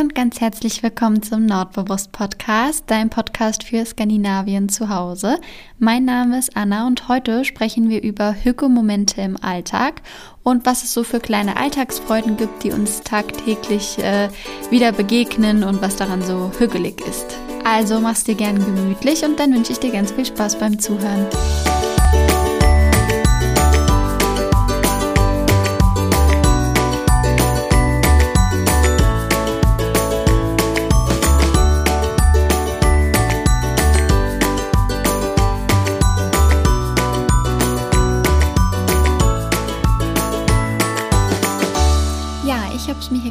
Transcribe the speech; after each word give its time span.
Und 0.00 0.14
ganz 0.14 0.40
herzlich 0.40 0.84
willkommen 0.84 1.24
zum 1.24 1.44
Nordbewusst 1.44 2.12
Podcast, 2.12 2.84
dein 2.86 3.10
Podcast 3.10 3.64
für 3.64 3.84
Skandinavien 3.84 4.68
zu 4.68 4.90
Hause. 4.90 5.40
Mein 5.80 6.04
Name 6.04 6.38
ist 6.38 6.56
Anna 6.56 6.86
und 6.86 7.08
heute 7.08 7.44
sprechen 7.44 7.88
wir 7.88 8.04
über 8.04 8.36
Hücke-Momente 8.44 9.20
im 9.22 9.36
Alltag 9.42 10.02
und 10.44 10.66
was 10.66 10.84
es 10.84 10.94
so 10.94 11.02
für 11.02 11.18
kleine 11.18 11.56
Alltagsfreuden 11.56 12.36
gibt, 12.36 12.62
die 12.62 12.70
uns 12.70 13.00
tagtäglich 13.00 13.98
äh, 13.98 14.28
wieder 14.70 14.92
begegnen 14.92 15.64
und 15.64 15.82
was 15.82 15.96
daran 15.96 16.22
so 16.22 16.52
hügelig 16.60 17.00
ist. 17.00 17.36
Also 17.64 17.98
mach's 17.98 18.22
dir 18.22 18.36
gern 18.36 18.64
gemütlich 18.64 19.24
und 19.24 19.40
dann 19.40 19.52
wünsche 19.52 19.72
ich 19.72 19.80
dir 19.80 19.90
ganz 19.90 20.12
viel 20.12 20.26
Spaß 20.26 20.60
beim 20.60 20.78
Zuhören. 20.78 21.26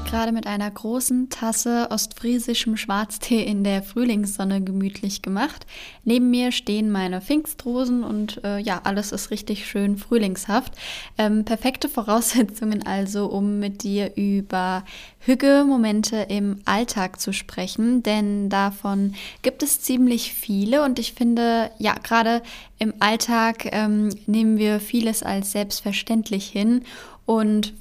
Gerade 0.07 0.31
mit 0.31 0.47
einer 0.47 0.71
großen 0.71 1.29
Tasse 1.29 1.88
ostfriesischem 1.91 2.77
Schwarztee 2.77 3.43
in 3.43 3.66
der 3.66 3.84
Frühlingssonne 3.84 4.61
gemütlich 4.61 5.21
gemacht. 5.21 5.67
Neben 6.05 6.30
mir 6.30 6.53
stehen 6.53 6.89
meine 6.89 7.20
Pfingstrosen 7.20 8.03
und 8.03 8.41
äh, 8.45 8.57
ja, 8.59 8.81
alles 8.85 9.11
ist 9.11 9.31
richtig 9.31 9.67
schön 9.67 9.97
frühlingshaft. 9.97 10.73
Ähm, 11.17 11.43
perfekte 11.43 11.89
Voraussetzungen 11.89 12.85
also, 12.88 13.25
um 13.25 13.59
mit 13.59 13.83
dir 13.83 14.16
über 14.16 14.85
Hügge-Momente 15.20 16.27
im 16.30 16.61
Alltag 16.63 17.19
zu 17.19 17.33
sprechen, 17.33 18.02
denn 18.02 18.49
davon 18.49 19.13
gibt 19.41 19.61
es 19.61 19.81
ziemlich 19.81 20.33
viele 20.33 20.85
und 20.85 21.00
ich 21.00 21.13
finde, 21.13 21.69
ja, 21.80 21.95
gerade 22.02 22.41
im 22.80 22.94
Alltag 23.00 23.67
ähm, 23.73 24.09
nehmen 24.25 24.58
wir 24.58 24.80
vieles 24.80 25.22
als 25.22 25.52
selbstverständlich 25.52 26.47
hin 26.47 26.83
und 27.25 27.73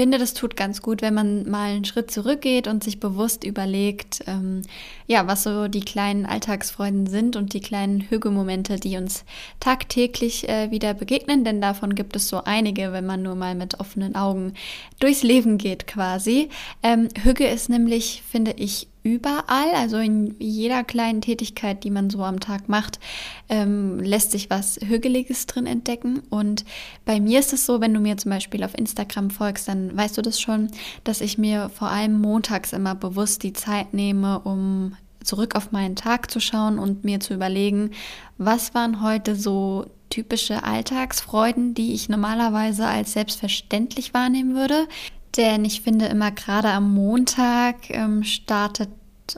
finde, 0.00 0.16
das 0.16 0.32
tut 0.32 0.56
ganz 0.56 0.80
gut, 0.80 1.02
wenn 1.02 1.12
man 1.12 1.46
mal 1.46 1.72
einen 1.72 1.84
Schritt 1.84 2.10
zurückgeht 2.10 2.66
und 2.68 2.82
sich 2.82 3.00
bewusst 3.00 3.44
überlegt, 3.44 4.20
ähm, 4.26 4.62
ja, 5.06 5.26
was 5.26 5.42
so 5.42 5.68
die 5.68 5.82
kleinen 5.82 6.24
Alltagsfreuden 6.24 7.06
sind 7.06 7.36
und 7.36 7.52
die 7.52 7.60
kleinen 7.60 8.00
Hügelmomente, 8.00 8.76
die 8.76 8.96
uns 8.96 9.26
tagtäglich 9.60 10.48
äh, 10.48 10.70
wieder 10.70 10.94
begegnen, 10.94 11.44
denn 11.44 11.60
davon 11.60 11.94
gibt 11.94 12.16
es 12.16 12.28
so 12.28 12.42
einige, 12.44 12.94
wenn 12.94 13.04
man 13.04 13.20
nur 13.20 13.34
mal 13.34 13.54
mit 13.54 13.78
offenen 13.78 14.16
Augen 14.16 14.54
durchs 15.00 15.22
Leben 15.22 15.58
geht 15.58 15.86
quasi. 15.86 16.48
Ähm, 16.82 17.08
Hüge 17.22 17.46
ist 17.46 17.68
nämlich, 17.68 18.22
finde 18.26 18.54
ich, 18.56 18.88
überall, 19.02 19.70
also 19.74 19.96
in 19.96 20.34
jeder 20.38 20.84
kleinen 20.84 21.20
Tätigkeit, 21.20 21.84
die 21.84 21.90
man 21.90 22.10
so 22.10 22.22
am 22.22 22.40
Tag 22.40 22.68
macht, 22.68 23.00
ähm, 23.48 23.98
lässt 23.98 24.32
sich 24.32 24.50
was 24.50 24.78
Hügeliges 24.82 25.46
drin 25.46 25.66
entdecken. 25.66 26.22
Und 26.30 26.64
bei 27.04 27.20
mir 27.20 27.40
ist 27.40 27.52
es 27.52 27.66
so, 27.66 27.80
wenn 27.80 27.94
du 27.94 28.00
mir 28.00 28.16
zum 28.16 28.30
Beispiel 28.30 28.62
auf 28.64 28.76
Instagram 28.76 29.30
folgst, 29.30 29.68
dann 29.68 29.96
weißt 29.96 30.18
du 30.18 30.22
das 30.22 30.40
schon, 30.40 30.70
dass 31.04 31.20
ich 31.20 31.38
mir 31.38 31.70
vor 31.70 31.88
allem 31.88 32.20
montags 32.20 32.72
immer 32.72 32.94
bewusst 32.94 33.42
die 33.42 33.52
Zeit 33.52 33.94
nehme, 33.94 34.40
um 34.40 34.96
zurück 35.22 35.54
auf 35.54 35.72
meinen 35.72 35.96
Tag 35.96 36.30
zu 36.30 36.40
schauen 36.40 36.78
und 36.78 37.04
mir 37.04 37.20
zu 37.20 37.34
überlegen, 37.34 37.90
was 38.38 38.74
waren 38.74 39.02
heute 39.02 39.36
so 39.36 39.86
typische 40.08 40.64
Alltagsfreuden, 40.64 41.74
die 41.74 41.94
ich 41.94 42.08
normalerweise 42.08 42.86
als 42.86 43.12
selbstverständlich 43.12 44.12
wahrnehmen 44.12 44.54
würde. 44.54 44.88
Denn 45.36 45.64
ich 45.64 45.82
finde 45.82 46.06
immer 46.06 46.30
gerade 46.30 46.70
am 46.70 46.92
Montag 46.92 47.90
ähm, 47.90 48.24
startet 48.24 48.88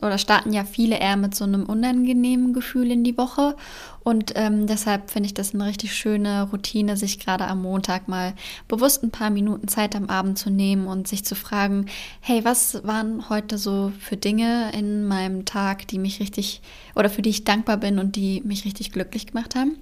oder 0.01 0.17
starten 0.17 0.55
ja 0.55 0.65
viele 0.65 0.99
eher 0.99 1.17
mit 1.17 1.35
so 1.35 1.45
einem 1.45 1.65
unangenehmen 1.67 2.55
Gefühl 2.55 2.91
in 2.91 3.05
die 3.05 3.19
Woche. 3.19 3.57
Und 4.05 4.33
ähm, 4.35 4.67
deshalb 4.67 5.11
finde 5.11 5.27
ich 5.27 5.35
das 5.35 5.55
eine 5.55 5.67
richtig 5.67 5.95
schöne 5.95 6.49
Routine, 6.51 6.97
sich 6.97 7.19
gerade 7.19 7.47
am 7.47 7.63
Montag 7.63 8.09
mal 8.09 8.35
bewusst 8.69 9.03
ein 9.03 9.11
paar 9.11 9.31
Minuten 9.31 9.69
Zeit 9.69 9.95
am 9.95 10.09
Abend 10.09 10.39
zu 10.39 10.51
nehmen 10.51 10.87
und 10.87 11.07
sich 11.09 11.25
zu 11.25 11.35
fragen, 11.35 11.87
hey, 12.21 12.45
was 12.45 12.85
waren 12.85 13.29
heute 13.29 13.59
so 13.59 13.93
für 14.01 14.17
Dinge 14.17 14.73
in 14.73 15.07
meinem 15.07 15.45
Tag, 15.45 15.87
die 15.89 15.99
mich 15.99 16.21
richtig 16.21 16.63
oder 16.95 17.09
für 17.09 17.23
die 17.23 17.31
ich 17.31 17.45
dankbar 17.45 17.77
bin 17.77 17.99
und 17.99 18.17
die 18.17 18.43
mich 18.45 18.65
richtig 18.65 18.93
glücklich 18.93 19.27
gemacht 19.27 19.55
haben. 19.55 19.77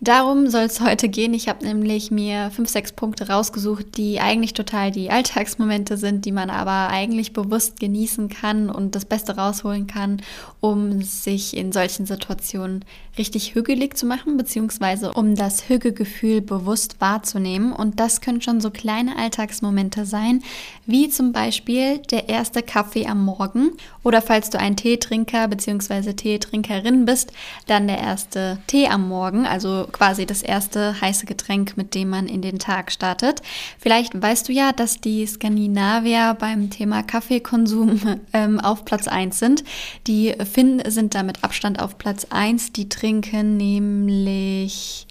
Darum 0.00 0.48
soll 0.48 0.62
es 0.62 0.80
heute 0.80 1.08
gehen. 1.08 1.34
Ich 1.34 1.48
habe 1.48 1.64
nämlich 1.64 2.10
mir 2.10 2.50
fünf, 2.50 2.68
sechs 2.68 2.92
Punkte 2.92 3.28
rausgesucht, 3.28 3.96
die 3.96 4.20
eigentlich 4.20 4.54
total 4.54 4.90
die 4.90 5.10
Alltagsmomente 5.10 5.96
sind, 5.96 6.24
die 6.24 6.32
man 6.32 6.50
aber 6.50 6.88
eigentlich 6.88 7.32
bewusst 7.32 7.80
genießen 7.80 8.28
kann 8.28 8.70
und 8.70 8.94
das 8.94 9.04
Beste 9.04 9.36
rausholen 9.36 9.86
kann, 9.86 10.22
um 10.60 11.02
sich 11.02 11.56
in 11.56 11.72
solchen 11.72 12.06
Situationen 12.06 12.84
richtig 13.18 13.54
hügelig 13.64 13.96
zu 13.96 14.04
machen, 14.04 14.36
beziehungsweise 14.36 15.12
um 15.12 15.36
das 15.36 15.68
Hügegefühl 15.68 16.42
bewusst 16.42 17.00
wahrzunehmen. 17.00 17.72
Und 17.72 17.98
das 17.98 18.20
können 18.20 18.42
schon 18.42 18.60
so 18.60 18.70
kleine 18.70 19.16
Alltagsmomente 19.16 20.04
sein, 20.04 20.42
wie 20.86 21.08
zum 21.08 21.32
Beispiel 21.32 21.98
der 21.98 22.28
erste 22.28 22.62
Kaffee 22.62 23.06
am 23.06 23.24
Morgen 23.24 23.70
oder 24.02 24.20
falls 24.20 24.50
du 24.50 24.58
ein 24.58 24.76
Teetrinker 24.76 25.48
bzw. 25.48 26.12
Teetrinkerin 26.12 27.06
bist, 27.06 27.32
dann 27.66 27.88
der 27.88 27.98
erste 27.98 28.58
Tee 28.66 28.88
am 28.88 29.08
Morgen, 29.08 29.46
also 29.46 29.88
quasi 29.90 30.26
das 30.26 30.42
erste 30.42 31.00
heiße 31.00 31.24
Getränk, 31.24 31.78
mit 31.78 31.94
dem 31.94 32.10
man 32.10 32.26
in 32.26 32.42
den 32.42 32.58
Tag 32.58 32.92
startet. 32.92 33.40
Vielleicht 33.78 34.20
weißt 34.20 34.48
du 34.48 34.52
ja, 34.52 34.72
dass 34.72 35.00
die 35.00 35.26
Skandinavier 35.26 36.36
beim 36.38 36.68
Thema 36.68 37.02
Kaffeekonsum 37.02 38.20
ähm, 38.34 38.60
auf 38.60 38.84
Platz 38.84 39.08
1 39.08 39.38
sind. 39.38 39.64
Die 40.06 40.34
Finnen 40.52 40.82
sind 40.90 41.14
damit 41.14 41.42
Abstand 41.42 41.80
auf 41.80 41.96
Platz 41.96 42.26
1. 42.28 42.72
Die 42.72 42.88
trinken 42.90 43.53
nämlich 43.56 45.06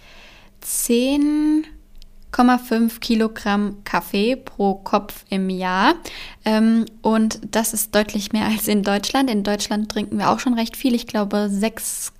10 0.61 1.65
1,5 2.33 2.99
Kilogramm 2.99 3.83
Kaffee 3.83 4.35
pro 4.35 4.75
Kopf 4.75 5.23
im 5.29 5.49
Jahr. 5.49 5.95
Ähm, 6.45 6.85
und 7.01 7.39
das 7.51 7.73
ist 7.73 7.93
deutlich 7.93 8.33
mehr 8.33 8.45
als 8.45 8.67
in 8.67 8.83
Deutschland. 8.83 9.29
In 9.29 9.43
Deutschland 9.43 9.89
trinken 9.89 10.17
wir 10.17 10.29
auch 10.31 10.39
schon 10.39 10.55
recht 10.55 10.75
viel. 10.75 10.95
Ich 10.95 11.07
glaube, 11.07 11.49
sechs 11.49 12.11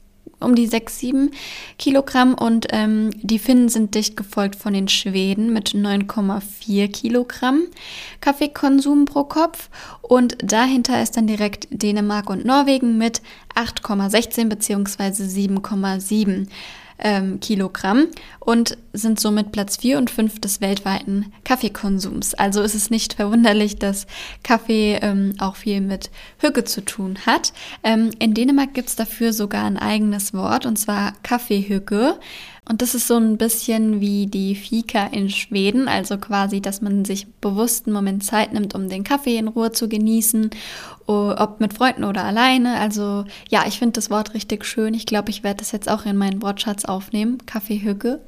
um 0.44 0.56
die 0.56 0.68
6, 0.68 1.00
7 1.00 1.32
Kilogramm 1.78 2.34
und 2.34 2.68
ähm, 2.72 3.12
die 3.22 3.40
Finnen 3.40 3.70
sind 3.70 3.96
dicht 3.96 4.18
gefolgt 4.18 4.56
von 4.56 4.74
den 4.74 4.88
Schweden 4.88 5.54
mit 5.54 5.70
9,4 5.70 6.92
Kilogramm 6.92 7.64
Kaffeekonsum 8.22 9.06
pro 9.06 9.24
Kopf 9.24 9.70
und 10.02 10.38
dahinter 10.44 11.02
ist 11.02 11.18
dann 11.18 11.28
direkt 11.28 11.68
Dänemark 11.72 12.30
und 12.30 12.46
Norwegen 12.46 12.98
mit 12.98 13.22
8,16 13.56 14.50
bzw. 14.50 15.24
7,7 15.24 16.48
ähm, 17.04 17.40
Kilogramm 17.40 18.08
und 18.40 18.78
sind 18.94 19.20
somit 19.20 19.52
Platz 19.52 19.78
4 19.78 19.98
und 19.98 20.10
5 20.10 20.40
des 20.40 20.62
weltweiten 20.62 21.32
Kaffeekonsums. 21.44 22.34
Also 22.34 22.62
ist 22.62 22.76
es 22.76 22.90
nicht 22.90 23.14
verwunderlich, 23.14 23.78
dass 23.78 24.08
Kaffee 24.44 24.98
ähm, 25.02 25.36
auch 25.40 25.56
viel 25.56 25.82
mit 25.82 26.10
Hücke 26.40 26.64
zu 26.64 26.84
tun 26.84 27.20
hat. 27.26 27.54
Ähm, 27.84 28.12
in 28.20 28.34
Dänemark 28.34 28.74
gibt 28.74 28.90
es 28.90 28.96
dafür 28.96 29.34
sogar 29.34 29.66
ein 29.66 29.78
eigenes 29.78 30.34
Wort 30.34 30.66
und 30.66 30.78
zwar 30.78 31.14
Kaffeehücke. 31.24 32.18
Und 32.68 32.82
das 32.82 32.96
ist 32.96 33.08
so 33.08 33.18
ein 33.18 33.38
bisschen 33.38 34.00
wie 34.00 34.28
die 34.28 34.56
Fika 34.56 35.08
in 35.08 35.30
Schweden, 35.30 35.90
also 35.90 36.18
quasi, 36.18 36.62
dass 36.62 36.82
man 36.82 37.04
sich 37.04 37.28
bewusst 37.42 37.88
einen 37.88 37.94
Moment 37.94 38.24
Zeit 38.24 38.54
nimmt, 38.54 38.74
um 38.74 38.88
den 38.88 39.04
Kaffee 39.04 39.38
in 39.38 39.50
Ruhe 39.50 39.74
zu 39.74 39.90
genießen, 39.90 40.50
ob 41.06 41.60
mit 41.60 41.74
Freunden 41.74 42.06
oder 42.06 42.24
alleine. 42.24 42.80
Also 42.80 43.26
ja, 43.50 43.66
ich 43.68 43.80
finde 43.80 43.94
das 43.94 44.10
Wort 44.10 44.34
richtig 44.34 44.64
schön. 44.64 44.94
Ich 44.94 45.06
glaube, 45.06 45.30
ich 45.30 45.44
werde 45.44 45.58
das 45.58 45.74
jetzt 45.74 45.90
auch 45.90 46.06
in 46.06 46.16
meinen 46.16 46.42
Wortschatz 46.42 46.86
aufnehmen, 46.86 47.40
Kaffeehügge, 47.46 48.22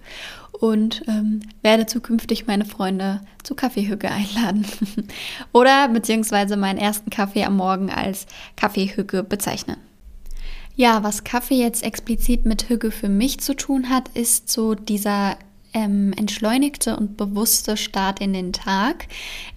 und 0.60 1.04
ähm, 1.08 1.42
werde 1.62 1.86
zukünftig 1.86 2.48
meine 2.48 2.66
Freunde 2.66 3.22
zu 3.44 3.56
Kaffeehügge 3.56 4.10
einladen. 4.10 4.66
oder 5.54 5.88
beziehungsweise 5.90 6.58
meinen 6.58 6.80
ersten 6.80 7.10
Kaffee 7.10 7.44
am 7.44 7.58
Morgen 7.58 7.90
als 7.90 8.26
Kaffeehügge 8.56 9.24
bezeichnen. 9.24 9.78
Ja, 10.78 11.04
was 11.04 11.24
Kaffee 11.24 11.56
jetzt 11.56 11.84
explizit 11.84 12.46
mit 12.46 12.68
Hügge 12.68 12.92
für 12.92 13.08
mich 13.08 13.40
zu 13.40 13.56
tun 13.56 13.90
hat, 13.90 14.10
ist 14.10 14.52
so 14.52 14.76
dieser 14.76 15.38
ähm, 15.76 16.14
entschleunigte 16.14 16.96
und 16.96 17.18
bewusste 17.18 17.76
Start 17.76 18.22
in 18.22 18.34
den 18.34 18.54
Tag. 18.54 19.08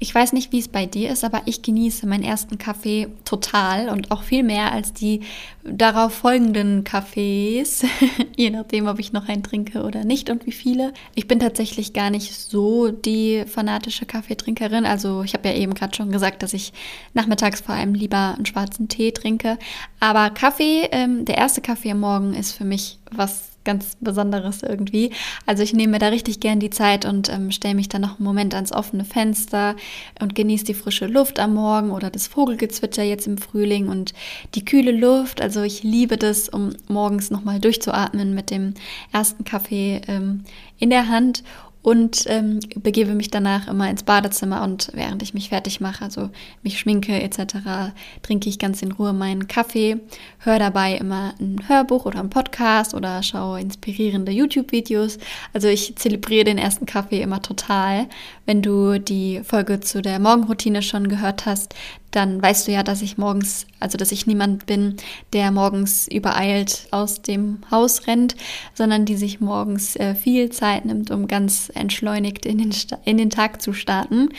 Ich 0.00 0.12
weiß 0.12 0.32
nicht, 0.32 0.50
wie 0.53 0.59
es 0.59 0.69
bei 0.69 0.85
dir 0.85 1.11
ist, 1.11 1.25
aber 1.25 1.43
ich 1.47 1.62
genieße 1.62 2.06
meinen 2.06 2.25
ersten 2.25 2.59
Kaffee 2.59 3.06
total 3.25 3.88
und 3.88 4.11
auch 4.11 4.25
viel 4.25 4.43
mehr 4.43 4.73
als 4.73 4.93
die 4.93 5.20
darauf 5.65 6.12
folgenden 6.12 6.82
Kaffees, 6.82 7.85
je 8.37 8.50
nachdem, 8.50 8.88
ob 8.88 8.99
ich 8.99 9.12
noch 9.12 9.29
einen 9.29 9.44
trinke 9.44 9.85
oder 9.85 10.05
nicht 10.05 10.29
und 10.29 10.44
wie 10.44 10.53
viele. 10.53 10.93
Ich 11.15 11.29
bin 11.29 11.38
tatsächlich 11.38 11.93
gar 11.93 12.11
nicht 12.11 12.35
so 12.35 12.91
die 12.91 13.44
fanatische 13.47 14.05
Kaffeetrinkerin. 14.05 14.87
Also 14.87 15.23
ich 15.23 15.35
habe 15.35 15.49
ja 15.49 15.55
eben 15.55 15.75
gerade 15.75 15.94
schon 15.94 16.11
gesagt, 16.11 16.43
dass 16.43 16.53
ich 16.53 16.73
nachmittags 17.15 17.61
vor 17.61 17.76
allem 17.76 17.94
lieber 17.94 18.35
einen 18.35 18.47
schwarzen 18.47 18.88
Tee 18.88 19.12
trinke. 19.12 19.56
Aber 20.00 20.31
Kaffee, 20.31 20.88
ähm, 20.91 21.25
der 21.25 21.38
erste 21.38 21.61
Kaffee 21.61 21.93
am 21.93 22.00
Morgen 22.00 22.35
ist 22.35 22.53
für 22.53 22.65
mich 22.65 22.99
was 23.12 23.57
ganz 23.69 23.99
Besonderes 24.00 24.62
irgendwie. 24.62 25.11
Also 25.44 25.62
ich 25.62 25.75
nehme 25.75 25.93
mir 25.93 25.99
da 25.99 26.09
richtig 26.09 26.41
gern 26.41 26.59
die 26.59 26.70
Zeit 26.70 27.05
und 27.05 27.29
ähm, 27.29 27.50
stelle 27.50 27.75
mich 27.75 27.91
dann 27.91 28.00
noch 28.00 28.19
einen 28.19 28.25
Moment 28.25 28.55
ans 28.55 28.73
offene 28.73 29.05
Fenster 29.05 29.76
und 30.23 30.35
genieße 30.35 30.65
die 30.65 30.73
frische 30.73 31.06
Luft 31.06 31.38
am 31.38 31.53
Morgen 31.53 31.91
oder 31.91 32.09
das 32.09 32.29
Vogelgezwitscher 32.29 33.03
jetzt 33.03 33.26
im 33.26 33.37
Frühling 33.37 33.88
und 33.88 34.15
die 34.55 34.65
kühle 34.65 34.91
Luft. 34.91 35.43
Also 35.43 35.61
ich 35.61 35.82
liebe 35.82 36.17
das, 36.17 36.49
um 36.49 36.70
morgens 36.88 37.31
nochmal 37.31 37.61
durchzuatmen 37.61 38.35
mit 38.35 38.50
dem 38.50 38.73
ersten 39.12 39.44
Kaffee 39.44 40.00
ähm, 40.09 40.44
in 40.79 40.88
der 40.88 41.09
Hand 41.09 41.43
und 41.83 42.25
ähm, 42.27 42.61
begebe 42.77 43.15
mich 43.15 43.31
danach 43.31 43.69
immer 43.69 43.89
ins 43.89 44.03
Badezimmer 44.03 44.63
und 44.63 44.91
während 44.95 45.23
ich 45.23 45.33
mich 45.33 45.49
fertig 45.49 45.81
mache, 45.81 46.05
also 46.05 46.31
mich 46.63 46.79
schminke 46.79 47.23
etc., 47.23 47.93
trinke 48.23 48.49
ich 48.49 48.59
ganz 48.59 48.83
in 48.83 48.93
Ruhe 48.93 49.13
meinen 49.13 49.47
Kaffee, 49.47 49.99
höre 50.41 50.59
dabei 50.59 50.97
immer 50.97 51.35
ein 51.41 51.69
Hörbuch 51.69 52.05
oder 52.05 52.19
einen 52.19 52.31
Podcast 52.31 52.95
oder 52.95 53.23
schaue 53.23 53.61
inspirierende 53.61 54.33
YouTube-Videos. 54.33 55.19
Also 55.53 55.69
ich 55.69 55.95
zelebriere 55.97 56.45
den 56.45 56.59
ersten 56.59 56.87
Kaffee 56.87 57.23
immer 57.23 57.43
total. 57.43 58.07
Wenn 58.45 58.61
du 58.61 58.99
die 58.99 59.43
Folge 59.45 59.81
zu 59.81 60.03
der 60.03 60.19
Morgenroutine 60.19 60.83
schon 60.83 61.09
gehört 61.09 61.47
hast, 61.47 61.75
dann 62.10 62.40
weißt 62.43 62.66
du 62.66 62.72
ja, 62.72 62.82
dass 62.82 63.02
ich 63.02 63.19
morgens, 63.19 63.66
also 63.81 63.99
dass 63.99 64.12
ich 64.12 64.26
niemand 64.26 64.66
bin, 64.66 64.96
der 65.32 65.50
morgens 65.50 66.08
übereilt 66.08 66.88
aus 66.90 67.20
dem 67.20 67.58
Haus 67.70 68.06
rennt, 68.06 68.34
sondern 68.75 69.05
die 69.05 69.16
sich 69.16 69.40
morgens 69.40 69.94
äh, 69.96 70.14
viel 70.14 70.50
Zeit 70.50 70.87
nimmt, 70.87 71.10
um 71.10 71.28
ganz 71.28 71.70
entschleunigt 71.75 72.46
in 72.46 72.58
den, 72.58 72.75
in 73.05 73.19
den 73.19 73.31
Tag 73.31 73.60
zu 73.60 73.72
starten. 73.72 74.31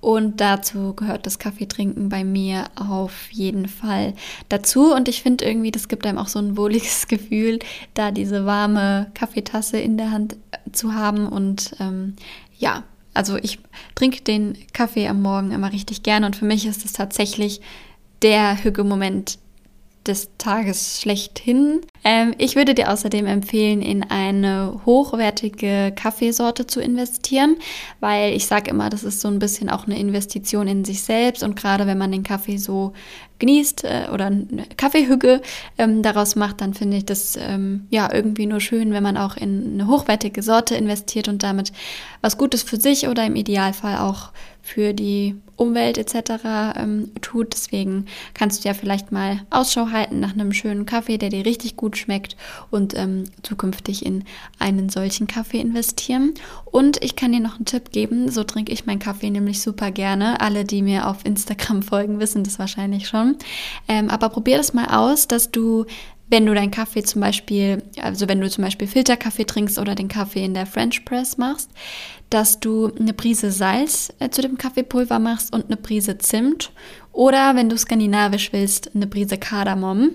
Und 0.00 0.40
dazu 0.40 0.94
gehört 0.94 1.26
das 1.26 1.40
Kaffeetrinken 1.40 2.08
bei 2.08 2.22
mir 2.22 2.66
auf 2.76 3.32
jeden 3.32 3.66
Fall 3.66 4.14
dazu. 4.48 4.94
Und 4.94 5.08
ich 5.08 5.22
finde 5.22 5.44
irgendwie, 5.44 5.72
das 5.72 5.88
gibt 5.88 6.06
einem 6.06 6.18
auch 6.18 6.28
so 6.28 6.38
ein 6.38 6.56
wohliges 6.56 7.06
Gefühl, 7.08 7.58
da 7.94 8.12
diese 8.12 8.46
warme 8.46 9.10
Kaffeetasse 9.14 9.78
in 9.78 9.96
der 9.96 10.12
Hand 10.12 10.34
äh, 10.52 10.70
zu 10.70 10.94
haben. 10.94 11.26
Und 11.26 11.72
ähm, 11.80 12.14
ja, 12.56 12.84
also 13.16 13.36
ich 13.36 13.58
trinke 13.94 14.22
den 14.22 14.56
Kaffee 14.72 15.08
am 15.08 15.22
Morgen 15.22 15.50
immer 15.50 15.72
richtig 15.72 16.02
gerne 16.02 16.26
und 16.26 16.36
für 16.36 16.44
mich 16.44 16.66
ist 16.66 16.84
es 16.84 16.92
tatsächlich 16.92 17.60
der 18.22 18.62
Hüge-Moment 18.62 19.38
des 20.06 20.28
Tages 20.38 21.00
schlechthin. 21.00 21.80
Ähm, 22.08 22.36
ich 22.38 22.54
würde 22.54 22.72
dir 22.72 22.92
außerdem 22.92 23.26
empfehlen, 23.26 23.82
in 23.82 24.04
eine 24.04 24.80
hochwertige 24.86 25.92
Kaffeesorte 25.96 26.68
zu 26.68 26.80
investieren, 26.80 27.56
weil 27.98 28.32
ich 28.32 28.46
sage 28.46 28.70
immer, 28.70 28.90
das 28.90 29.02
ist 29.02 29.20
so 29.20 29.26
ein 29.26 29.40
bisschen 29.40 29.68
auch 29.68 29.86
eine 29.86 29.98
Investition 29.98 30.68
in 30.68 30.84
sich 30.84 31.02
selbst 31.02 31.42
und 31.42 31.56
gerade 31.56 31.88
wenn 31.88 31.98
man 31.98 32.12
den 32.12 32.22
Kaffee 32.22 32.58
so 32.58 32.92
genießt 33.40 33.82
äh, 33.82 34.06
oder 34.14 34.26
eine 34.26 34.66
Kaffeehügge 34.76 35.42
ähm, 35.78 36.04
daraus 36.04 36.36
macht, 36.36 36.60
dann 36.60 36.74
finde 36.74 36.98
ich 36.98 37.06
das 37.06 37.36
ähm, 37.36 37.88
ja 37.90 38.08
irgendwie 38.14 38.46
nur 38.46 38.60
schön, 38.60 38.92
wenn 38.92 39.02
man 39.02 39.16
auch 39.16 39.36
in 39.36 39.72
eine 39.74 39.88
hochwertige 39.88 40.44
Sorte 40.44 40.76
investiert 40.76 41.26
und 41.26 41.42
damit 41.42 41.72
was 42.20 42.38
Gutes 42.38 42.62
für 42.62 42.76
sich 42.76 43.08
oder 43.08 43.26
im 43.26 43.34
Idealfall 43.34 43.98
auch 43.98 44.30
für 44.66 44.92
die 44.94 45.36
Umwelt 45.54 45.96
etc. 45.96 46.74
Ähm, 46.76 47.12
tut. 47.22 47.54
Deswegen 47.54 48.06
kannst 48.34 48.64
du 48.64 48.68
ja 48.68 48.74
vielleicht 48.74 49.12
mal 49.12 49.40
Ausschau 49.48 49.90
halten 49.92 50.18
nach 50.18 50.32
einem 50.32 50.52
schönen 50.52 50.86
Kaffee, 50.86 51.18
der 51.18 51.30
dir 51.30 51.46
richtig 51.46 51.76
gut 51.76 51.96
schmeckt 51.96 52.36
und 52.70 52.94
ähm, 52.96 53.24
zukünftig 53.42 54.04
in 54.04 54.24
einen 54.58 54.88
solchen 54.88 55.28
Kaffee 55.28 55.60
investieren. 55.60 56.34
Und 56.64 57.02
ich 57.02 57.14
kann 57.14 57.32
dir 57.32 57.40
noch 57.40 57.56
einen 57.56 57.64
Tipp 57.64 57.92
geben, 57.92 58.28
so 58.28 58.42
trinke 58.42 58.72
ich 58.72 58.86
meinen 58.86 58.98
Kaffee 58.98 59.30
nämlich 59.30 59.62
super 59.62 59.92
gerne. 59.92 60.40
Alle, 60.40 60.64
die 60.64 60.82
mir 60.82 61.06
auf 61.06 61.24
Instagram 61.24 61.82
folgen, 61.84 62.18
wissen 62.18 62.42
das 62.42 62.58
wahrscheinlich 62.58 63.06
schon. 63.06 63.36
Ähm, 63.86 64.10
aber 64.10 64.28
probier 64.30 64.56
das 64.56 64.74
mal 64.74 64.86
aus, 64.86 65.28
dass 65.28 65.52
du 65.52 65.86
wenn 66.28 66.46
du 66.46 66.54
deinen 66.54 66.70
Kaffee 66.70 67.02
zum 67.02 67.20
Beispiel, 67.20 67.82
also 68.00 68.28
wenn 68.28 68.40
du 68.40 68.50
zum 68.50 68.64
Beispiel 68.64 68.88
Filterkaffee 68.88 69.44
trinkst 69.44 69.78
oder 69.78 69.94
den 69.94 70.08
Kaffee 70.08 70.44
in 70.44 70.54
der 70.54 70.66
French 70.66 71.04
Press 71.04 71.38
machst, 71.38 71.70
dass 72.30 72.58
du 72.58 72.92
eine 72.98 73.12
Prise 73.12 73.52
Salz 73.52 74.12
äh, 74.18 74.30
zu 74.30 74.42
dem 74.42 74.58
Kaffeepulver 74.58 75.18
machst 75.18 75.52
und 75.52 75.66
eine 75.66 75.76
Prise 75.76 76.18
Zimt 76.18 76.72
oder 77.16 77.56
wenn 77.56 77.70
du 77.70 77.78
skandinavisch 77.78 78.52
willst, 78.52 78.94
eine 78.94 79.06
Prise 79.06 79.38
Kardamom. 79.38 80.10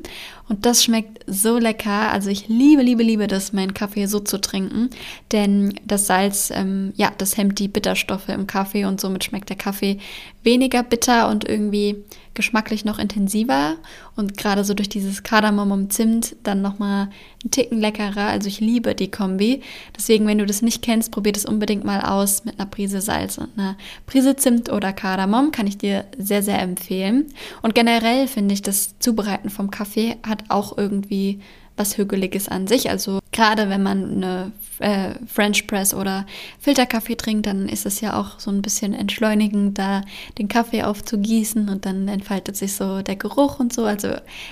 Und 0.48 0.66
das 0.68 0.84
schmeckt 0.84 1.24
so 1.26 1.58
lecker. 1.58 2.12
Also 2.12 2.30
ich 2.30 2.48
liebe, 2.48 2.84
liebe, 2.84 3.02
liebe 3.02 3.26
das, 3.26 3.54
meinen 3.54 3.74
Kaffee 3.74 4.06
so 4.06 4.20
zu 4.20 4.40
trinken. 4.40 4.92
Denn 5.32 5.74
das 5.84 6.06
Salz, 6.06 6.52
ähm, 6.54 6.94
ja, 6.98 7.12
das 7.18 7.38
hemmt 7.38 7.58
die 7.58 7.70
Bitterstoffe 7.70 8.30
im 8.30 8.46
Kaffee 8.46 8.86
und 8.86 9.02
somit 9.02 9.24
schmeckt 9.24 9.50
der 9.50 9.58
Kaffee 9.58 9.98
weniger 10.44 10.84
bitter 10.84 11.30
und 11.30 11.50
irgendwie 11.50 12.04
geschmacklich 12.34 12.86
noch 12.86 13.00
intensiver 13.00 13.76
und 14.16 14.38
gerade 14.38 14.64
so 14.64 14.74
durch 14.74 14.90
dieses 14.90 15.24
Kardamom 15.24 15.72
und 15.72 15.94
Zimt 15.94 16.36
dann 16.44 16.62
nochmal 16.62 17.10
einen 17.44 17.52
Ticken 17.52 17.80
leckerer. 17.80 18.28
Also 18.28 18.48
ich 18.48 18.60
liebe 18.60 18.96
die 18.96 19.12
Kombi. 19.12 19.62
Deswegen, 19.96 20.28
wenn 20.28 20.38
du 20.38 20.46
das 20.46 20.62
nicht 20.62 20.82
kennst, 20.82 21.12
probier 21.12 21.34
das 21.34 21.46
unbedingt 21.46 21.84
mal 21.84 22.02
aus 22.02 22.46
mit 22.46 22.60
einer 22.60 22.70
Prise 22.70 23.02
Salz 23.02 23.38
und 23.38 23.50
einer 23.58 23.78
Prise 24.06 24.36
Zimt 24.36 24.72
oder 24.72 24.94
Kardamom. 24.94 25.52
Kann 25.52 25.68
ich 25.68 25.78
dir 25.78 26.06
sehr, 26.18 26.44
sehr 26.44 26.62
empfehlen. 26.62 27.26
Und 27.62 27.76
generell 27.76 28.28
finde 28.28 28.54
ich, 28.54 28.62
das 28.62 28.98
Zubereiten 29.00 29.50
vom 29.50 29.70
Kaffee 29.72 30.18
hat 30.26 30.46
auch 30.50 30.78
irgendwie 30.78 31.42
was 31.82 31.98
Hügeliges 31.98 32.48
an 32.48 32.68
sich. 32.68 32.90
Also 32.90 33.20
gerade 33.32 33.70
wenn 33.70 33.82
man 33.82 34.12
eine 34.12 34.52
äh, 34.80 35.16
French 35.28 35.68
Press 35.68 35.94
oder 35.94 36.26
Filterkaffee 36.60 37.16
trinkt, 37.16 37.46
dann 37.46 37.68
ist 37.68 37.86
es 37.86 38.02
ja 38.02 38.20
auch 38.20 38.40
so 38.40 38.52
ein 38.52 38.62
bisschen 38.62 38.94
entschleunigend, 38.94 39.78
da 39.78 40.02
den 40.38 40.48
Kaffee 40.48 40.84
aufzugießen 40.84 41.70
und 41.70 41.86
dann 41.86 42.08
entfaltet 42.08 42.56
sich 42.58 42.74
so 42.74 43.02
der 43.02 43.16
Geruch 43.16 43.60
und 43.60 43.74
so. 43.74 43.86
Also 43.86 44.10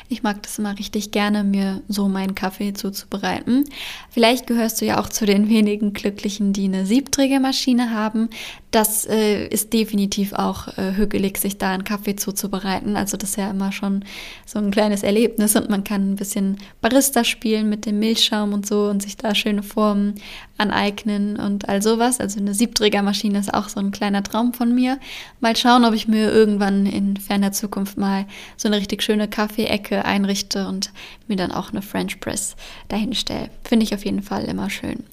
ich 0.08 0.24
mag 0.24 0.42
das 0.44 0.60
immer 0.60 0.78
richtig 0.78 1.12
gerne, 1.12 1.44
mir 1.44 1.82
so 1.88 2.08
meinen 2.08 2.36
Kaffee 2.36 2.74
zuzubereiten. 2.74 3.66
Vielleicht 4.10 4.48
gehörst 4.48 4.82
du 4.82 4.86
ja 4.86 5.00
auch 5.00 5.10
zu 5.10 5.26
den 5.26 5.50
wenigen 5.50 5.94
Glücklichen, 5.94 6.54
die 6.54 6.66
eine 6.66 6.86
Siebträgermaschine 6.86 7.92
haben. 7.92 8.30
Das 8.72 9.06
äh, 9.08 9.48
ist 9.48 9.74
definitiv 9.74 10.34
auch 10.34 10.68
äh, 10.78 10.94
hügelig, 10.96 11.38
sich 11.40 11.58
da 11.58 11.72
einen 11.72 11.84
Kaffee 11.84 12.16
zuzubereiten. 12.16 12.96
Also 12.96 13.18
das 13.18 13.32
ist 13.32 13.36
ja 13.38 13.50
immer 13.50 13.72
schon 13.72 14.06
so 14.46 14.60
ein 14.60 14.70
kleines 14.70 15.02
Erlebnis 15.02 15.56
und 15.56 15.70
man 15.70 15.84
kann 15.84 16.12
ein 16.12 16.16
bisschen 16.16 16.58
Barista 16.82 17.19
spielen 17.24 17.70
mit 17.70 17.86
dem 17.86 18.00
Milchschaum 18.00 18.54
und 18.54 18.66
so 18.66 18.86
und 18.86 19.02
sich 19.02 19.18
da 19.18 19.36
schöne 19.36 19.64
Formen 19.64 20.16
aneignen 20.58 21.38
und 21.38 21.70
all 21.70 21.82
sowas. 21.82 22.20
Also 22.20 22.40
eine 22.40 22.54
Siebträgermaschine 22.54 23.40
ist 23.40 23.54
auch 23.54 23.70
so 23.70 23.80
ein 23.80 23.92
kleiner 23.92 24.24
Traum 24.24 24.54
von 24.54 24.76
mir. 24.76 25.00
Mal 25.40 25.56
schauen, 25.56 25.86
ob 25.86 25.94
ich 25.94 26.08
mir 26.08 26.32
irgendwann 26.32 26.86
in 26.86 27.18
ferner 27.18 27.52
Zukunft 27.52 27.98
mal 27.98 28.26
so 28.58 28.68
eine 28.68 28.78
richtig 28.78 29.02
schöne 29.04 29.28
Kaffeeecke 29.28 30.06
einrichte 30.06 30.68
und 30.68 30.92
mir 31.28 31.38
dann 31.38 31.52
auch 31.52 31.72
eine 31.72 31.82
French 31.82 32.20
Press 32.20 32.56
dahin 32.90 33.14
stelle. 33.14 33.50
Finde 33.64 33.86
ich 33.86 33.94
auf 33.94 34.06
jeden 34.06 34.22
Fall 34.22 34.46
immer 34.46 34.70
schön. 34.70 35.04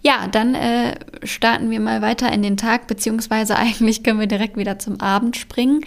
Ja, 0.00 0.28
dann 0.28 0.54
äh, 0.54 0.94
starten 1.24 1.70
wir 1.70 1.80
mal 1.80 2.02
weiter 2.02 2.32
in 2.32 2.42
den 2.42 2.56
Tag, 2.56 2.86
beziehungsweise 2.86 3.56
eigentlich 3.58 4.02
können 4.02 4.20
wir 4.20 4.26
direkt 4.26 4.56
wieder 4.56 4.78
zum 4.78 5.00
Abend 5.00 5.36
springen. 5.36 5.80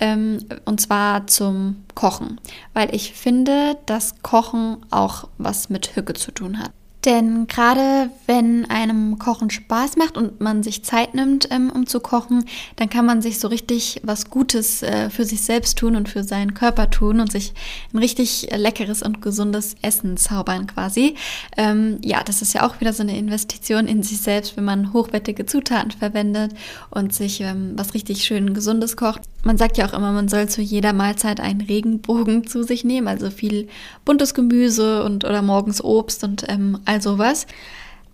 Ähm, 0.00 0.38
und 0.64 0.80
zwar 0.80 1.26
zum 1.26 1.84
Kochen. 1.94 2.40
Weil 2.74 2.94
ich 2.94 3.12
finde, 3.12 3.76
dass 3.86 4.22
Kochen 4.22 4.78
auch 4.90 5.28
was 5.38 5.68
mit 5.70 5.96
Hücke 5.96 6.14
zu 6.14 6.32
tun 6.32 6.58
hat. 6.58 6.72
Denn 7.04 7.48
gerade 7.48 8.10
wenn 8.26 8.64
einem 8.70 9.18
Kochen 9.18 9.50
Spaß 9.50 9.96
macht 9.96 10.16
und 10.16 10.40
man 10.40 10.62
sich 10.62 10.84
Zeit 10.84 11.14
nimmt, 11.14 11.48
ähm, 11.50 11.70
um 11.74 11.86
zu 11.86 11.98
kochen, 11.98 12.44
dann 12.76 12.88
kann 12.90 13.04
man 13.04 13.22
sich 13.22 13.40
so 13.40 13.48
richtig 13.48 14.00
was 14.04 14.30
Gutes 14.30 14.84
äh, 14.84 15.10
für 15.10 15.24
sich 15.24 15.42
selbst 15.42 15.78
tun 15.78 15.96
und 15.96 16.08
für 16.08 16.22
seinen 16.22 16.54
Körper 16.54 16.90
tun 16.90 17.18
und 17.18 17.32
sich 17.32 17.54
ein 17.92 17.98
richtig 17.98 18.48
leckeres 18.56 19.02
und 19.02 19.20
gesundes 19.20 19.74
Essen 19.82 20.16
zaubern 20.16 20.68
quasi. 20.68 21.16
Ähm, 21.56 21.98
ja, 22.04 22.22
das 22.22 22.40
ist 22.40 22.54
ja 22.54 22.64
auch 22.64 22.80
wieder 22.80 22.92
so 22.92 23.02
eine 23.02 23.18
Investition 23.18 23.88
in 23.88 24.04
sich 24.04 24.20
selbst, 24.20 24.56
wenn 24.56 24.64
man 24.64 24.92
hochwertige 24.92 25.44
Zutaten 25.44 25.90
verwendet 25.90 26.52
und 26.90 27.12
sich 27.12 27.40
ähm, 27.40 27.72
was 27.74 27.94
richtig 27.94 28.22
schön 28.22 28.54
Gesundes 28.54 28.96
kocht. 28.96 29.22
Man 29.42 29.58
sagt 29.58 29.76
ja 29.76 29.86
auch 29.88 29.92
immer, 29.92 30.12
man 30.12 30.28
soll 30.28 30.48
zu 30.48 30.62
jeder 30.62 30.92
Mahlzeit 30.92 31.40
einen 31.40 31.62
Regenbogen 31.62 32.46
zu 32.46 32.62
sich 32.62 32.84
nehmen, 32.84 33.08
also 33.08 33.28
viel 33.30 33.66
buntes 34.04 34.34
Gemüse 34.34 35.02
und 35.02 35.24
oder 35.24 35.42
morgens 35.42 35.82
Obst 35.82 36.22
und 36.22 36.44
ähm, 36.48 36.78
all 36.92 37.02
sowas. 37.02 37.46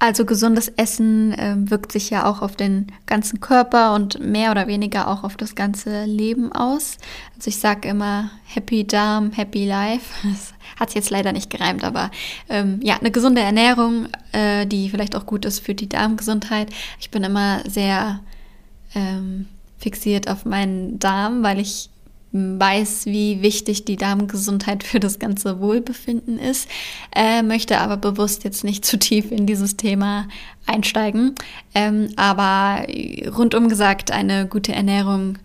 Also 0.00 0.24
gesundes 0.24 0.68
Essen 0.68 1.32
äh, 1.32 1.56
wirkt 1.56 1.90
sich 1.90 2.08
ja 2.10 2.24
auch 2.24 2.40
auf 2.40 2.54
den 2.54 2.86
ganzen 3.06 3.40
Körper 3.40 3.94
und 3.94 4.20
mehr 4.20 4.52
oder 4.52 4.68
weniger 4.68 5.08
auch 5.08 5.24
auf 5.24 5.36
das 5.36 5.56
ganze 5.56 6.04
Leben 6.04 6.52
aus. 6.52 6.98
Also 7.36 7.48
ich 7.48 7.58
sage 7.58 7.88
immer 7.88 8.30
Happy 8.46 8.86
Darm, 8.86 9.32
Happy 9.32 9.66
Life. 9.66 10.14
Das 10.28 10.54
hat 10.78 10.94
jetzt 10.94 11.10
leider 11.10 11.32
nicht 11.32 11.50
gereimt, 11.50 11.82
aber 11.82 12.12
ähm, 12.48 12.78
ja, 12.84 12.98
eine 12.98 13.10
gesunde 13.10 13.40
Ernährung, 13.40 14.06
äh, 14.30 14.64
die 14.66 14.88
vielleicht 14.90 15.16
auch 15.16 15.26
gut 15.26 15.44
ist 15.44 15.58
für 15.58 15.74
die 15.74 15.88
Darmgesundheit. 15.88 16.68
Ich 17.00 17.10
bin 17.10 17.24
immer 17.24 17.62
sehr 17.68 18.20
ähm, 18.94 19.46
fixiert 19.78 20.28
auf 20.28 20.44
meinen 20.44 21.00
Darm, 21.00 21.42
weil 21.42 21.58
ich 21.58 21.90
weiß, 22.32 23.06
wie 23.06 23.42
wichtig 23.42 23.84
die 23.84 23.96
Darmgesundheit 23.96 24.84
für 24.84 25.00
das 25.00 25.18
ganze 25.18 25.60
Wohlbefinden 25.60 26.38
ist, 26.38 26.68
äh, 27.14 27.42
möchte 27.42 27.78
aber 27.78 27.96
bewusst 27.96 28.44
jetzt 28.44 28.64
nicht 28.64 28.84
zu 28.84 28.98
tief 28.98 29.32
in 29.32 29.46
dieses 29.46 29.76
Thema 29.76 30.28
einsteigen. 30.66 31.34
Ähm, 31.74 32.10
aber 32.16 32.86
rundum 33.36 33.68
gesagt, 33.68 34.10
eine 34.10 34.46
gute 34.46 34.72
Ernährung 34.72 35.38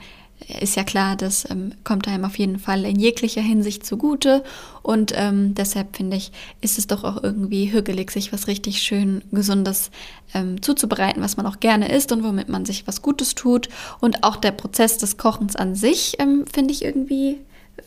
ist 0.59 0.75
ja 0.75 0.83
klar, 0.83 1.15
das 1.15 1.49
ähm, 1.49 1.73
kommt 1.83 2.07
einem 2.07 2.25
auf 2.25 2.37
jeden 2.37 2.59
Fall 2.59 2.85
in 2.85 2.99
jeglicher 2.99 3.41
Hinsicht 3.41 3.85
zugute. 3.85 4.43
Und 4.81 5.13
ähm, 5.15 5.55
deshalb 5.55 5.95
finde 5.95 6.17
ich, 6.17 6.31
ist 6.61 6.77
es 6.77 6.87
doch 6.87 7.03
auch 7.03 7.23
irgendwie 7.23 7.71
hügelig, 7.71 8.11
sich 8.11 8.33
was 8.33 8.47
richtig 8.47 8.81
schön 8.81 9.21
Gesundes 9.31 9.91
ähm, 10.33 10.61
zuzubereiten, 10.61 11.23
was 11.23 11.37
man 11.37 11.45
auch 11.45 11.59
gerne 11.59 11.91
isst 11.91 12.11
und 12.11 12.23
womit 12.23 12.49
man 12.49 12.65
sich 12.65 12.87
was 12.87 13.01
Gutes 13.01 13.35
tut. 13.35 13.69
Und 13.99 14.23
auch 14.23 14.35
der 14.35 14.51
Prozess 14.51 14.97
des 14.97 15.17
Kochens 15.17 15.55
an 15.55 15.75
sich 15.75 16.15
ähm, 16.19 16.45
finde 16.51 16.73
ich 16.73 16.83
irgendwie 16.83 17.39